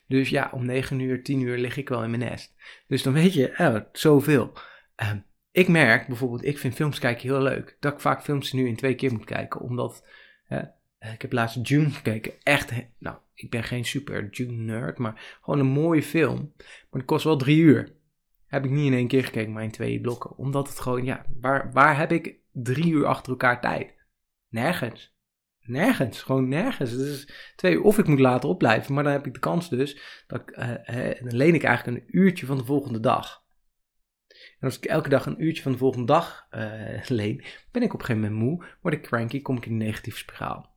Dus 0.06 0.28
ja, 0.28 0.50
om 0.52 0.66
9 0.66 1.00
uur, 1.00 1.22
10 1.22 1.40
uur 1.40 1.58
lig 1.58 1.76
ik 1.76 1.88
wel 1.88 2.02
in 2.02 2.10
mijn 2.10 2.30
nest. 2.30 2.54
Dus 2.86 3.02
dan 3.02 3.12
weet 3.12 3.34
je, 3.34 3.54
oh, 3.58 3.76
zoveel. 3.92 4.52
Uh, 5.02 5.12
ik 5.56 5.68
merk 5.68 6.06
bijvoorbeeld, 6.06 6.44
ik 6.44 6.58
vind 6.58 6.74
films 6.74 6.98
kijken 6.98 7.28
heel 7.28 7.42
leuk. 7.42 7.76
Dat 7.80 7.92
ik 7.92 8.00
vaak 8.00 8.22
films 8.22 8.52
nu 8.52 8.68
in 8.68 8.76
twee 8.76 8.94
keer 8.94 9.12
moet 9.12 9.24
kijken. 9.24 9.60
Omdat, 9.60 10.06
uh, 10.48 10.62
ik 11.12 11.22
heb 11.22 11.32
laatst 11.32 11.68
June 11.68 11.90
gekeken. 11.90 12.32
Echt, 12.42 12.72
nou, 12.98 13.16
ik 13.34 13.50
ben 13.50 13.62
geen 13.62 13.84
super 13.84 14.28
June 14.30 14.52
nerd, 14.52 14.98
maar 14.98 15.38
gewoon 15.42 15.60
een 15.60 15.66
mooie 15.66 16.02
film. 16.02 16.52
Maar 16.56 17.00
het 17.00 17.04
kost 17.04 17.24
wel 17.24 17.36
drie 17.36 17.58
uur 17.58 17.92
heb 18.46 18.64
ik 18.64 18.70
niet 18.70 18.86
in 18.86 18.92
één 18.92 19.08
keer 19.08 19.24
gekeken, 19.24 19.52
maar 19.52 19.62
in 19.62 19.70
twee 19.70 20.00
blokken. 20.00 20.36
Omdat 20.36 20.68
het 20.68 20.80
gewoon, 20.80 21.04
ja, 21.04 21.24
waar, 21.40 21.72
waar 21.72 21.98
heb 21.98 22.12
ik 22.12 22.34
drie 22.52 22.92
uur 22.92 23.06
achter 23.06 23.32
elkaar 23.32 23.60
tijd? 23.60 23.94
Nergens. 24.48 25.14
Nergens, 25.60 26.22
gewoon 26.22 26.48
nergens. 26.48 26.96
Dus 26.96 27.52
twee 27.56 27.72
uur, 27.74 27.82
of 27.82 27.98
ik 27.98 28.06
moet 28.06 28.20
later 28.20 28.48
opblijven, 28.48 28.94
maar 28.94 29.04
dan 29.04 29.12
heb 29.12 29.26
ik 29.26 29.34
de 29.34 29.40
kans 29.40 29.68
dus, 29.68 30.24
dat 30.26 30.42
uh, 30.50 30.74
dan 31.20 31.36
leen 31.36 31.54
ik 31.54 31.62
eigenlijk 31.62 31.96
een 31.96 32.18
uurtje 32.20 32.46
van 32.46 32.56
de 32.56 32.64
volgende 32.64 33.00
dag. 33.00 33.44
En 34.58 34.66
als 34.66 34.76
ik 34.76 34.84
elke 34.84 35.08
dag 35.08 35.26
een 35.26 35.44
uurtje 35.44 35.62
van 35.62 35.72
de 35.72 35.78
volgende 35.78 36.06
dag 36.06 36.46
uh, 36.50 37.04
leen, 37.18 37.44
ben 37.72 37.82
ik 37.82 37.94
op 37.94 38.00
een 38.00 38.06
gegeven 38.06 38.30
moment 38.30 38.48
moe, 38.48 38.64
word 38.80 38.94
ik 38.94 39.02
cranky, 39.02 39.42
kom 39.42 39.56
ik 39.56 39.66
in 39.66 39.72
een 39.72 39.78
negatieve 39.78 40.18
spiraal. 40.18 40.74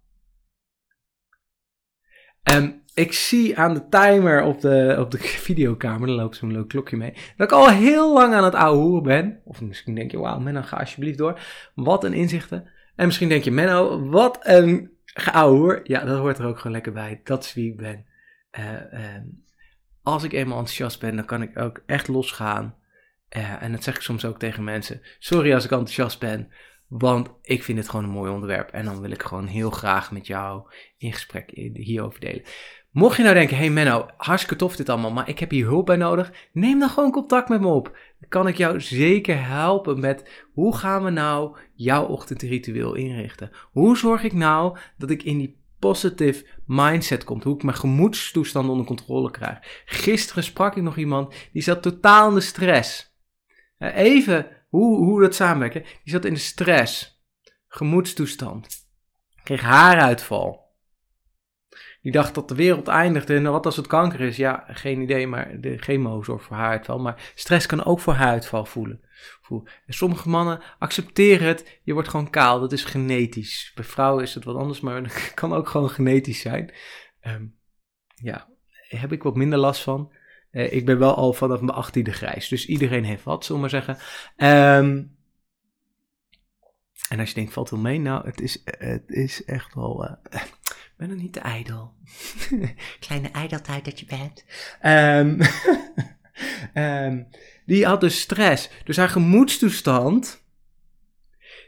Um, 2.54 2.84
ik 2.94 3.14
zie 3.14 3.58
aan 3.58 3.74
de 3.74 3.88
timer 3.90 4.44
op 4.44 4.62
de, 4.62 4.96
op 5.00 5.12
de 5.12 5.18
videokamer, 5.48 6.08
dan 6.08 6.16
loopt 6.16 6.36
zo'n 6.36 6.52
leuk 6.52 6.68
klokje 6.68 6.98
mee, 6.98 7.14
dat 7.38 7.52
ik 7.52 7.58
al 7.58 7.70
heel 7.70 8.14
lang 8.14 8.34
aan 8.34 8.44
het 8.44 8.56
ouwehoeren 8.56 9.04
ben. 9.04 9.42
Of 9.44 9.62
misschien 9.62 9.96
denk 9.96 10.12
je, 10.12 10.18
wauw 10.18 10.40
Menno, 10.40 10.62
ga 10.62 10.78
alsjeblieft 10.78 11.18
door. 11.18 11.40
Wat 11.76 12.04
een 12.04 12.14
inzichten. 12.14 12.70
En 12.96 13.06
misschien 13.06 13.30
denk 13.30 13.44
je, 13.44 13.52
Menno, 13.52 14.10
wat 14.10 14.40
een 14.42 14.92
geouwehoer. 15.06 15.80
Ja, 15.84 16.06
dat 16.06 16.18
hoort 16.18 16.38
er 16.38 16.46
ook 16.46 16.58
gewoon 16.58 16.72
lekker 16.72 16.94
bij. 16.94 17.22
Dat 17.24 17.44
is 17.44 17.54
wie 17.54 17.72
ik 17.72 17.78
ben. 17.78 18.06
Uh, 18.60 19.16
als 20.04 20.24
ik 20.24 20.34
eenmaal 20.34 20.58
enthousiast 20.58 21.00
ben, 21.00 21.16
dan 21.16 21.26
kan 21.26 21.42
ik 21.42 21.60
ook 21.60 21.84
echt 21.86 22.08
losgaan. 22.08 22.76
Uh, 23.38 23.64
en 23.64 23.72
dat 23.72 23.84
zeg 23.84 23.96
ik 23.96 24.02
soms 24.02 24.26
ook 24.26 24.40
tegen 24.40 24.64
mensen. 24.64 25.02
Sorry 25.20 25.54
als 25.54 25.66
ik 25.66 25.72
enthousiast 25.72 26.20
ben, 26.20 26.52
want 26.88 27.30
ik 27.42 27.64
vind 27.64 27.78
het 27.78 27.90
gewoon 27.90 28.06
een 28.06 28.12
mooi 28.12 28.32
onderwerp. 28.32 28.70
En 28.70 28.86
dan 28.86 29.02
wil 29.02 29.12
ik 29.12 29.24
gewoon 29.24 29.46
heel 29.46 29.70
graag 29.70 30.12
met 30.12 30.28
jou 30.28 30.72
in 30.98 31.14
gesprek 31.14 31.52
hierover 31.74 32.20
delen. 32.20 32.44
Mocht 32.92 33.18
je 33.18 33.24
nou 33.24 33.36
denken, 33.36 33.58
hey 33.58 33.70
Menno, 33.70 34.08
hartstikke 34.18 34.56
tof 34.56 34.76
dit 34.76 34.90
allemaal, 34.90 35.12
maar 35.12 35.30
ik 35.30 35.40
heb 35.40 35.50
hier 35.50 35.66
hulp 35.66 35.86
bij 35.86 35.96
nodig. 35.96 36.32
Neem 36.54 36.80
dan 36.80 36.90
gewoon 36.90 37.12
contact 37.12 37.50
met 37.50 37.62
me 37.62 37.68
op. 37.68 37.98
Dan 38.20 38.30
kan 38.30 38.48
ik 38.48 38.58
jou 38.58 38.82
zeker 38.82 39.46
helpen 39.46 40.00
met 40.00 40.46
hoe 40.54 40.76
gaan 40.76 41.04
we 41.04 41.10
nou 41.10 41.58
jouw 41.74 42.06
ochtendritueel 42.06 42.94
inrichten? 42.94 43.52
Hoe 43.72 43.98
zorg 43.98 44.24
ik 44.24 44.34
nou 44.34 44.78
dat 44.98 45.10
ik 45.10 45.24
in 45.24 45.38
die 45.38 45.58
positive 45.80 46.46
mindset 46.66 47.24
komt. 47.24 47.44
Hoe 47.44 47.56
ik 47.56 47.64
mijn 47.64 47.78
gemoedstoestand 47.78 48.70
onder 48.70 48.86
controle 48.86 49.32
krijg. 49.32 49.84
Gisteren 49.86 50.44
sprak 50.44 50.76
ik 50.76 50.84
nog 50.84 50.98
iemand 50.98 51.34
die 51.54 51.62
zat 51.62 51.82
totaal 51.82 52.30
in 52.30 52.36
de 52.36 52.42
stress. 52.42 53.09
Even 53.80 54.48
hoe, 54.68 54.98
hoe 54.98 55.22
dat 55.22 55.36
samenwerkt. 55.36 55.74
Die 55.74 56.14
zat 56.14 56.26
in 56.26 56.34
de 56.34 56.40
stress. 56.40 57.24
Gemoedstoestand. 57.68 58.68
Kreeg 59.44 59.62
haaruitval. 59.62 60.68
Die 62.02 62.12
dacht 62.12 62.36
dat 62.36 62.48
de 62.48 62.56
wereld 62.56 62.88
eindigde 62.88 63.36
en 63.36 63.52
wat 63.52 63.66
als 63.66 63.76
het 63.76 63.88
kanker 63.88 64.22
is? 64.22 64.38
Ja, 64.38 64.66
geen 64.68 65.02
idee, 65.02 65.28
maar 65.28 65.60
de 65.60 65.78
chemo 65.78 66.24
zorgt 66.24 66.46
voor 66.46 66.56
haaruitval. 66.56 67.00
Maar 67.00 67.32
stress 67.36 67.66
kan 67.66 67.84
ook 67.84 68.00
voor 68.00 68.14
haaruitval 68.14 68.66
voelen. 68.66 69.02
En 69.86 69.94
sommige 69.94 70.30
mannen 70.30 70.62
accepteren 70.80 71.48
het, 71.48 71.80
je 71.84 71.94
wordt 71.94 72.10
gewoon 72.10 72.30
kaal, 72.30 72.60
dat 72.60 72.72
is 72.72 72.84
genetisch. 72.84 73.72
Bij 73.76 73.84
vrouwen 73.84 74.24
is 74.24 74.34
het 74.34 74.44
wat 74.44 74.56
anders, 74.56 74.80
maar 74.80 75.02
het 75.04 75.32
kan 75.34 75.54
ook 75.54 75.68
gewoon 75.68 75.90
genetisch 75.90 76.40
zijn. 76.40 76.74
Um, 77.28 77.58
ja, 78.16 78.50
heb 78.88 79.12
ik 79.12 79.24
wat 79.24 79.36
minder 79.36 79.60
last 79.60 79.82
van. 79.82 80.12
Uh, 80.52 80.74
ik 80.74 80.86
ben 80.86 81.00
wel 81.00 81.16
al 81.16 81.34
vanaf 81.34 81.60
mijn 81.60 81.78
achttiende 81.78 82.12
grijs, 82.12 82.48
dus 82.48 82.66
iedereen 82.66 83.04
heeft 83.04 83.24
wat, 83.24 83.46
zullen 83.46 83.62
maar 83.62 83.70
zeggen. 83.70 83.98
Um, 84.38 85.18
en 87.10 87.20
als 87.20 87.30
je 87.30 87.36
denkt, 87.36 87.54
valt 87.54 87.70
wel 87.70 87.80
mee? 87.80 88.00
Nou, 88.00 88.26
het 88.26 88.42
is, 88.42 88.62
het 88.64 89.10
is 89.10 89.46
echt 89.46 89.74
wel... 89.74 90.06
Uh, 90.34 90.42
ben 90.98 91.10
er 91.10 91.16
niet 91.16 91.34
te 91.34 91.40
ijdel. 91.40 91.94
Kleine 93.00 93.30
ijdeltijd 93.32 93.86
dat 93.86 94.00
je 94.00 94.06
bent. 94.06 94.46
Um, 94.84 95.40
um, 96.84 97.28
die 97.66 97.86
had 97.86 98.02
dus 98.02 98.20
stress. 98.20 98.70
Dus 98.84 98.98
haar 98.98 99.10
gemoedstoestand, 99.10 100.44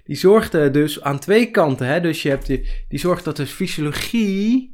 die 0.03 0.15
zorgde 0.15 0.71
dus 0.71 1.01
aan 1.01 1.19
twee 1.19 1.51
kanten. 1.51 1.87
Hè? 1.87 2.01
Dus 2.01 2.21
je 2.21 2.29
hebt 2.29 2.45
die, 2.45 2.85
die 2.87 2.99
zorgt 2.99 3.23
dat 3.23 3.37
de 3.37 3.47
fysiologie, 3.47 4.70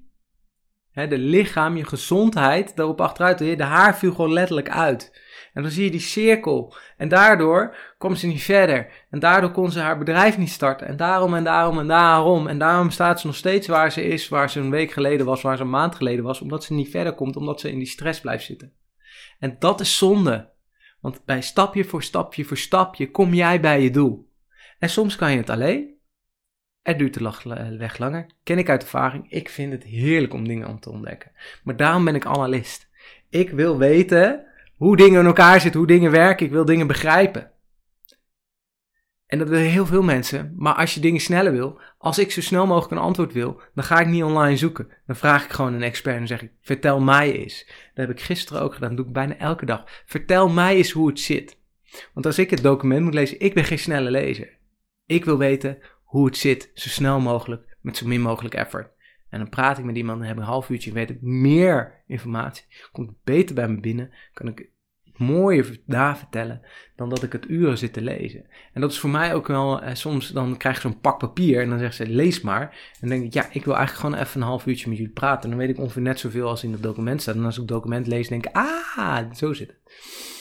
hè, 0.97 1.07
de 1.07 1.17
lichaam, 1.17 1.77
je 1.77 1.86
gezondheid, 1.86 2.75
daarop 2.75 3.01
achteruit. 3.01 3.38
De 3.38 3.63
haar 3.63 3.97
viel 3.97 4.12
gewoon 4.12 4.33
letterlijk 4.33 4.69
uit. 4.69 5.21
En 5.53 5.62
dan 5.62 5.71
zie 5.71 5.83
je 5.83 5.91
die 5.91 5.99
cirkel. 5.99 6.75
En 6.97 7.07
daardoor 7.07 7.75
kwam 7.97 8.15
ze 8.15 8.27
niet 8.27 8.43
verder. 8.43 9.05
En 9.10 9.19
daardoor 9.19 9.51
kon 9.51 9.71
ze 9.71 9.79
haar 9.79 9.97
bedrijf 9.97 10.38
niet 10.38 10.49
starten. 10.49 10.88
En 10.88 10.97
daarom 10.97 11.36
en 11.36 11.43
daarom 11.43 11.79
en 11.79 11.88
daarom. 11.88 12.47
En 12.47 12.57
daarom 12.57 12.89
staat 12.89 13.19
ze 13.19 13.27
nog 13.27 13.36
steeds 13.36 13.67
waar 13.67 13.91
ze 13.91 14.03
is, 14.03 14.29
waar 14.29 14.49
ze 14.49 14.60
een 14.60 14.69
week 14.69 14.91
geleden 14.91 15.25
was, 15.25 15.41
waar 15.41 15.57
ze 15.57 15.63
een 15.63 15.69
maand 15.69 15.95
geleden 15.95 16.23
was. 16.23 16.41
Omdat 16.41 16.63
ze 16.63 16.73
niet 16.73 16.89
verder 16.89 17.13
komt, 17.13 17.36
omdat 17.36 17.60
ze 17.60 17.71
in 17.71 17.77
die 17.77 17.88
stress 17.88 18.21
blijft 18.21 18.45
zitten. 18.45 18.73
En 19.39 19.55
dat 19.60 19.79
is 19.79 19.97
zonde. 19.97 20.49
Want 21.01 21.25
bij 21.25 21.41
stapje 21.41 21.83
voor 21.83 22.03
stapje 22.03 22.45
voor 22.45 22.57
stapje 22.57 23.12
kom 23.12 23.33
jij 23.33 23.60
bij 23.60 23.81
je 23.81 23.91
doel. 23.91 24.29
En 24.79 24.89
soms 24.89 25.15
kan 25.15 25.31
je 25.31 25.38
het 25.38 25.49
alleen. 25.49 25.96
Het 26.88 26.97
duurt 26.97 27.13
de 27.13 27.78
weg 27.78 27.97
langer. 27.97 28.26
Ken 28.43 28.58
ik 28.58 28.69
uit 28.69 28.82
ervaring. 28.82 29.32
Ik 29.32 29.50
vind 29.50 29.71
het 29.71 29.84
heerlijk 29.84 30.34
om 30.34 30.47
dingen 30.47 30.67
aan 30.67 30.80
te 30.80 30.89
ontdekken. 30.89 31.32
Maar 31.63 31.76
daarom 31.76 32.06
ben 32.06 32.15
ik 32.15 32.26
analist. 32.26 32.89
Ik 33.30 33.50
wil 33.50 33.78
weten 33.78 34.45
hoe 34.76 34.97
dingen 34.97 35.19
in 35.19 35.26
elkaar 35.26 35.62
zitten, 35.62 35.80
hoe 35.80 35.89
dingen 35.89 36.12
werken. 36.12 36.45
Ik 36.45 36.52
wil 36.52 36.65
dingen 36.65 36.88
begrijpen. 36.88 37.52
En 39.26 39.38
dat 39.38 39.50
willen 39.50 39.69
heel 39.69 39.86
veel 39.86 40.02
mensen. 40.02 40.54
Maar 40.56 40.73
als 40.73 40.93
je 40.93 41.00
dingen 41.00 41.21
sneller 41.21 41.52
wil, 41.52 41.82
als 41.97 42.19
ik 42.19 42.32
zo 42.32 42.41
snel 42.41 42.67
mogelijk 42.67 42.91
een 42.91 43.08
antwoord 43.08 43.34
wil, 43.34 43.62
dan 43.73 43.84
ga 43.84 44.00
ik 44.00 44.08
niet 44.08 44.23
online 44.23 44.58
zoeken. 44.58 44.88
Dan 45.06 45.15
vraag 45.15 45.43
ik 45.43 45.52
gewoon 45.52 45.73
een 45.73 45.84
expert 45.84 46.17
en 46.17 46.28
zeg 46.28 46.41
ik: 46.41 46.52
vertel 46.62 47.00
mij 47.00 47.32
eens. 47.32 47.65
Dat 47.93 48.08
heb 48.08 48.17
ik 48.17 48.23
gisteren 48.23 48.62
ook 48.62 48.73
gedaan. 48.73 48.89
Dat 48.89 48.97
doe 48.97 49.08
ik 49.08 49.13
bijna 49.13 49.38
elke 49.38 49.65
dag. 49.65 49.84
Vertel 50.06 50.50
mij 50.50 50.76
eens 50.76 50.91
hoe 50.91 51.08
het 51.08 51.19
zit. 51.19 51.58
Want 52.13 52.26
als 52.26 52.39
ik 52.39 52.50
het 52.50 52.63
document 52.63 53.04
moet 53.04 53.13
lezen, 53.13 53.39
ik 53.39 53.54
ben 53.54 53.65
geen 53.65 53.80
snelle 53.80 54.12
lezer. 54.12 54.56
Ik 55.06 55.26
wil 55.26 55.38
weten 55.38 55.78
hoe 56.08 56.26
het 56.26 56.38
zit, 56.38 56.72
zo 56.74 56.89
snel 56.89 57.20
mogelijk, 57.20 57.78
met 57.82 57.98
zo 57.98 58.08
min 58.08 58.22
mogelijk 58.22 58.56
effort. 58.56 58.96
En 59.30 59.39
dan 59.39 59.50
praat 59.50 59.78
ik 59.78 59.84
met 59.84 59.96
iemand, 59.96 60.17
dan 60.17 60.28
heb 60.28 60.38
ik 60.38 60.41
een 60.41 60.50
half 60.50 60.70
uurtje, 60.70 60.91
weet 60.91 61.10
ik 61.10 61.22
meer 61.22 62.04
informatie. 62.08 62.65
Komt 62.91 63.12
beter 63.24 63.56
bij 63.56 63.67
me 63.67 63.80
binnen, 63.80 64.12
kan 64.34 64.48
ik 64.48 64.72
mooier 65.17 65.78
daar 65.86 66.17
vertellen 66.17 66.62
dan 66.96 67.10
dat 67.10 67.24
ik 67.24 67.32
het 67.32 67.50
uren 67.50 67.78
zit 67.78 67.93
te 67.93 68.02
lezen. 68.02 68.46
En 68.74 68.82
dat 68.82 68.91
is 68.91 69.00
voor 69.00 69.10
mij 69.10 69.34
ook 69.34 69.48
wel, 69.48 69.82
eh, 69.82 69.96
soms 69.96 70.30
dan 70.30 70.58
krijg 70.58 70.76
je 70.76 70.82
zo'n 70.82 71.00
pak 71.00 71.20
papier 71.20 71.62
en 71.62 71.70
dan 71.70 71.80
zegt 71.80 71.96
ze 71.96 72.08
lees 72.08 72.41
maar. 72.41 72.62
En 72.62 73.00
dan 73.00 73.10
denk 73.10 73.24
ik, 73.24 73.34
ja, 73.34 73.46
ik 73.52 73.65
wil 73.65 73.76
eigenlijk 73.76 74.06
gewoon 74.06 74.26
even 74.26 74.41
een 74.41 74.48
half 74.48 74.65
uurtje 74.65 74.89
met 74.89 74.98
jullie 74.98 75.13
praten. 75.13 75.43
En 75.43 75.50
dan 75.50 75.60
weet 75.60 75.70
ik 75.70 75.80
ongeveer 75.80 76.02
net 76.02 76.20
zoveel 76.20 76.48
als 76.48 76.63
in 76.63 76.72
het 76.72 76.84
document 76.84 77.22
staat. 77.22 77.36
En 77.36 77.46
als 77.46 77.54
ik 77.54 77.60
het 77.60 77.70
document 77.70 78.08
lees, 78.08 78.28
denk 78.28 78.46
ik, 78.46 78.56
ah, 78.56 79.34
zo 79.34 79.54
zit 79.54 79.67
het. 79.67 80.37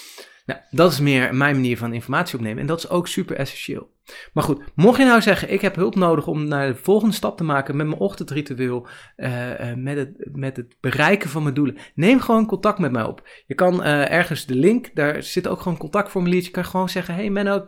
Nou, 0.46 0.60
dat 0.70 0.92
is 0.92 1.00
meer 1.00 1.34
mijn 1.34 1.54
manier 1.54 1.78
van 1.78 1.92
informatie 1.92 2.36
opnemen. 2.36 2.60
En 2.60 2.66
dat 2.66 2.78
is 2.78 2.88
ook 2.88 3.08
super 3.08 3.36
essentieel. 3.36 3.94
Maar 4.32 4.44
goed, 4.44 4.64
mocht 4.74 4.98
je 4.98 5.04
nou 5.04 5.22
zeggen, 5.22 5.52
ik 5.52 5.60
heb 5.60 5.74
hulp 5.74 5.94
nodig 5.94 6.26
om 6.26 6.48
naar 6.48 6.66
de 6.66 6.74
volgende 6.74 7.14
stap 7.14 7.36
te 7.36 7.44
maken 7.44 7.76
met 7.76 7.86
mijn 7.86 7.98
ochtendritueel, 7.98 8.88
uh, 9.16 9.74
met, 9.74 9.96
het, 9.96 10.28
met 10.32 10.56
het 10.56 10.76
bereiken 10.80 11.30
van 11.30 11.42
mijn 11.42 11.54
doelen, 11.54 11.76
neem 11.94 12.20
gewoon 12.20 12.46
contact 12.46 12.78
met 12.78 12.92
mij 12.92 13.02
op. 13.02 13.28
Je 13.46 13.54
kan 13.54 13.80
uh, 13.80 14.10
ergens 14.10 14.46
de 14.46 14.54
link, 14.54 14.90
daar 14.94 15.22
zit 15.22 15.48
ook 15.48 15.58
gewoon 15.58 15.72
een 15.72 15.80
contactformuliertje, 15.80 16.48
je 16.48 16.54
kan 16.54 16.64
gewoon 16.64 16.88
zeggen, 16.88 17.14
hey 17.14 17.30
Menno, 17.30 17.64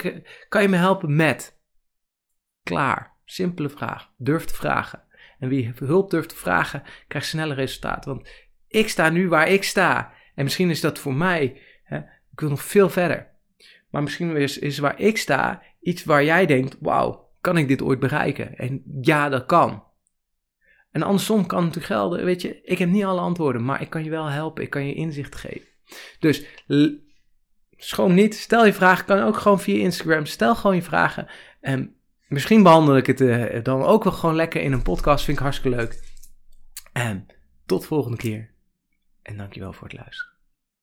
kan 0.48 0.62
je 0.62 0.68
me 0.68 0.76
helpen 0.76 1.16
met? 1.16 1.60
Klaar, 2.62 3.16
simpele 3.24 3.68
vraag, 3.68 4.10
durf 4.16 4.44
te 4.44 4.54
vragen. 4.54 5.02
En 5.38 5.48
wie 5.48 5.72
hulp 5.74 6.10
durft 6.10 6.28
te 6.28 6.36
vragen, 6.36 6.82
krijgt 7.08 7.28
snelle 7.28 7.54
resultaten. 7.54 8.14
Want 8.14 8.28
ik 8.68 8.88
sta 8.88 9.08
nu 9.10 9.28
waar 9.28 9.48
ik 9.48 9.64
sta. 9.64 10.12
En 10.34 10.44
misschien 10.44 10.70
is 10.70 10.80
dat 10.80 10.98
voor 10.98 11.14
mij, 11.14 11.60
hè, 11.84 12.00
wil 12.40 12.48
nog 12.48 12.62
veel 12.62 12.90
verder. 12.90 13.26
Maar 13.90 14.02
misschien 14.02 14.36
is, 14.36 14.58
is 14.58 14.78
waar 14.78 15.00
ik 15.00 15.18
sta 15.18 15.62
iets 15.80 16.04
waar 16.04 16.24
jij 16.24 16.46
denkt: 16.46 16.76
wauw, 16.80 17.30
kan 17.40 17.56
ik 17.56 17.68
dit 17.68 17.82
ooit 17.82 18.00
bereiken? 18.00 18.56
En 18.56 18.82
ja, 19.00 19.28
dat 19.28 19.46
kan. 19.46 19.86
En 20.90 21.02
andersom 21.02 21.46
kan 21.46 21.64
het 21.64 21.66
natuurlijk 21.66 22.00
gelden, 22.00 22.24
weet 22.24 22.42
je, 22.42 22.60
ik 22.62 22.78
heb 22.78 22.88
niet 22.88 23.04
alle 23.04 23.20
antwoorden, 23.20 23.64
maar 23.64 23.82
ik 23.82 23.90
kan 23.90 24.04
je 24.04 24.10
wel 24.10 24.26
helpen, 24.26 24.62
ik 24.62 24.70
kan 24.70 24.86
je 24.86 24.94
inzicht 24.94 25.36
geven. 25.36 25.68
Dus 26.18 26.44
schoon 27.76 28.14
niet, 28.14 28.34
stel 28.34 28.66
je 28.66 28.72
vragen, 28.72 29.04
kan 29.04 29.22
ook 29.22 29.36
gewoon 29.36 29.60
via 29.60 29.82
Instagram, 29.82 30.26
stel 30.26 30.54
gewoon 30.56 30.76
je 30.76 30.82
vragen. 30.82 31.28
En 31.60 31.96
misschien 32.28 32.62
behandel 32.62 32.96
ik 32.96 33.06
het 33.06 33.20
uh, 33.20 33.62
dan 33.62 33.82
ook 33.82 34.04
wel 34.04 34.12
gewoon 34.12 34.34
lekker 34.34 34.62
in 34.62 34.72
een 34.72 34.82
podcast, 34.82 35.24
vind 35.24 35.36
ik 35.36 35.42
hartstikke 35.42 35.76
leuk. 35.76 36.02
En 36.92 37.26
tot 37.66 37.86
volgende 37.86 38.16
keer. 38.16 38.50
En 39.22 39.36
dankjewel 39.36 39.72
voor 39.72 39.88
het 39.88 39.96
luisteren. 39.96 40.37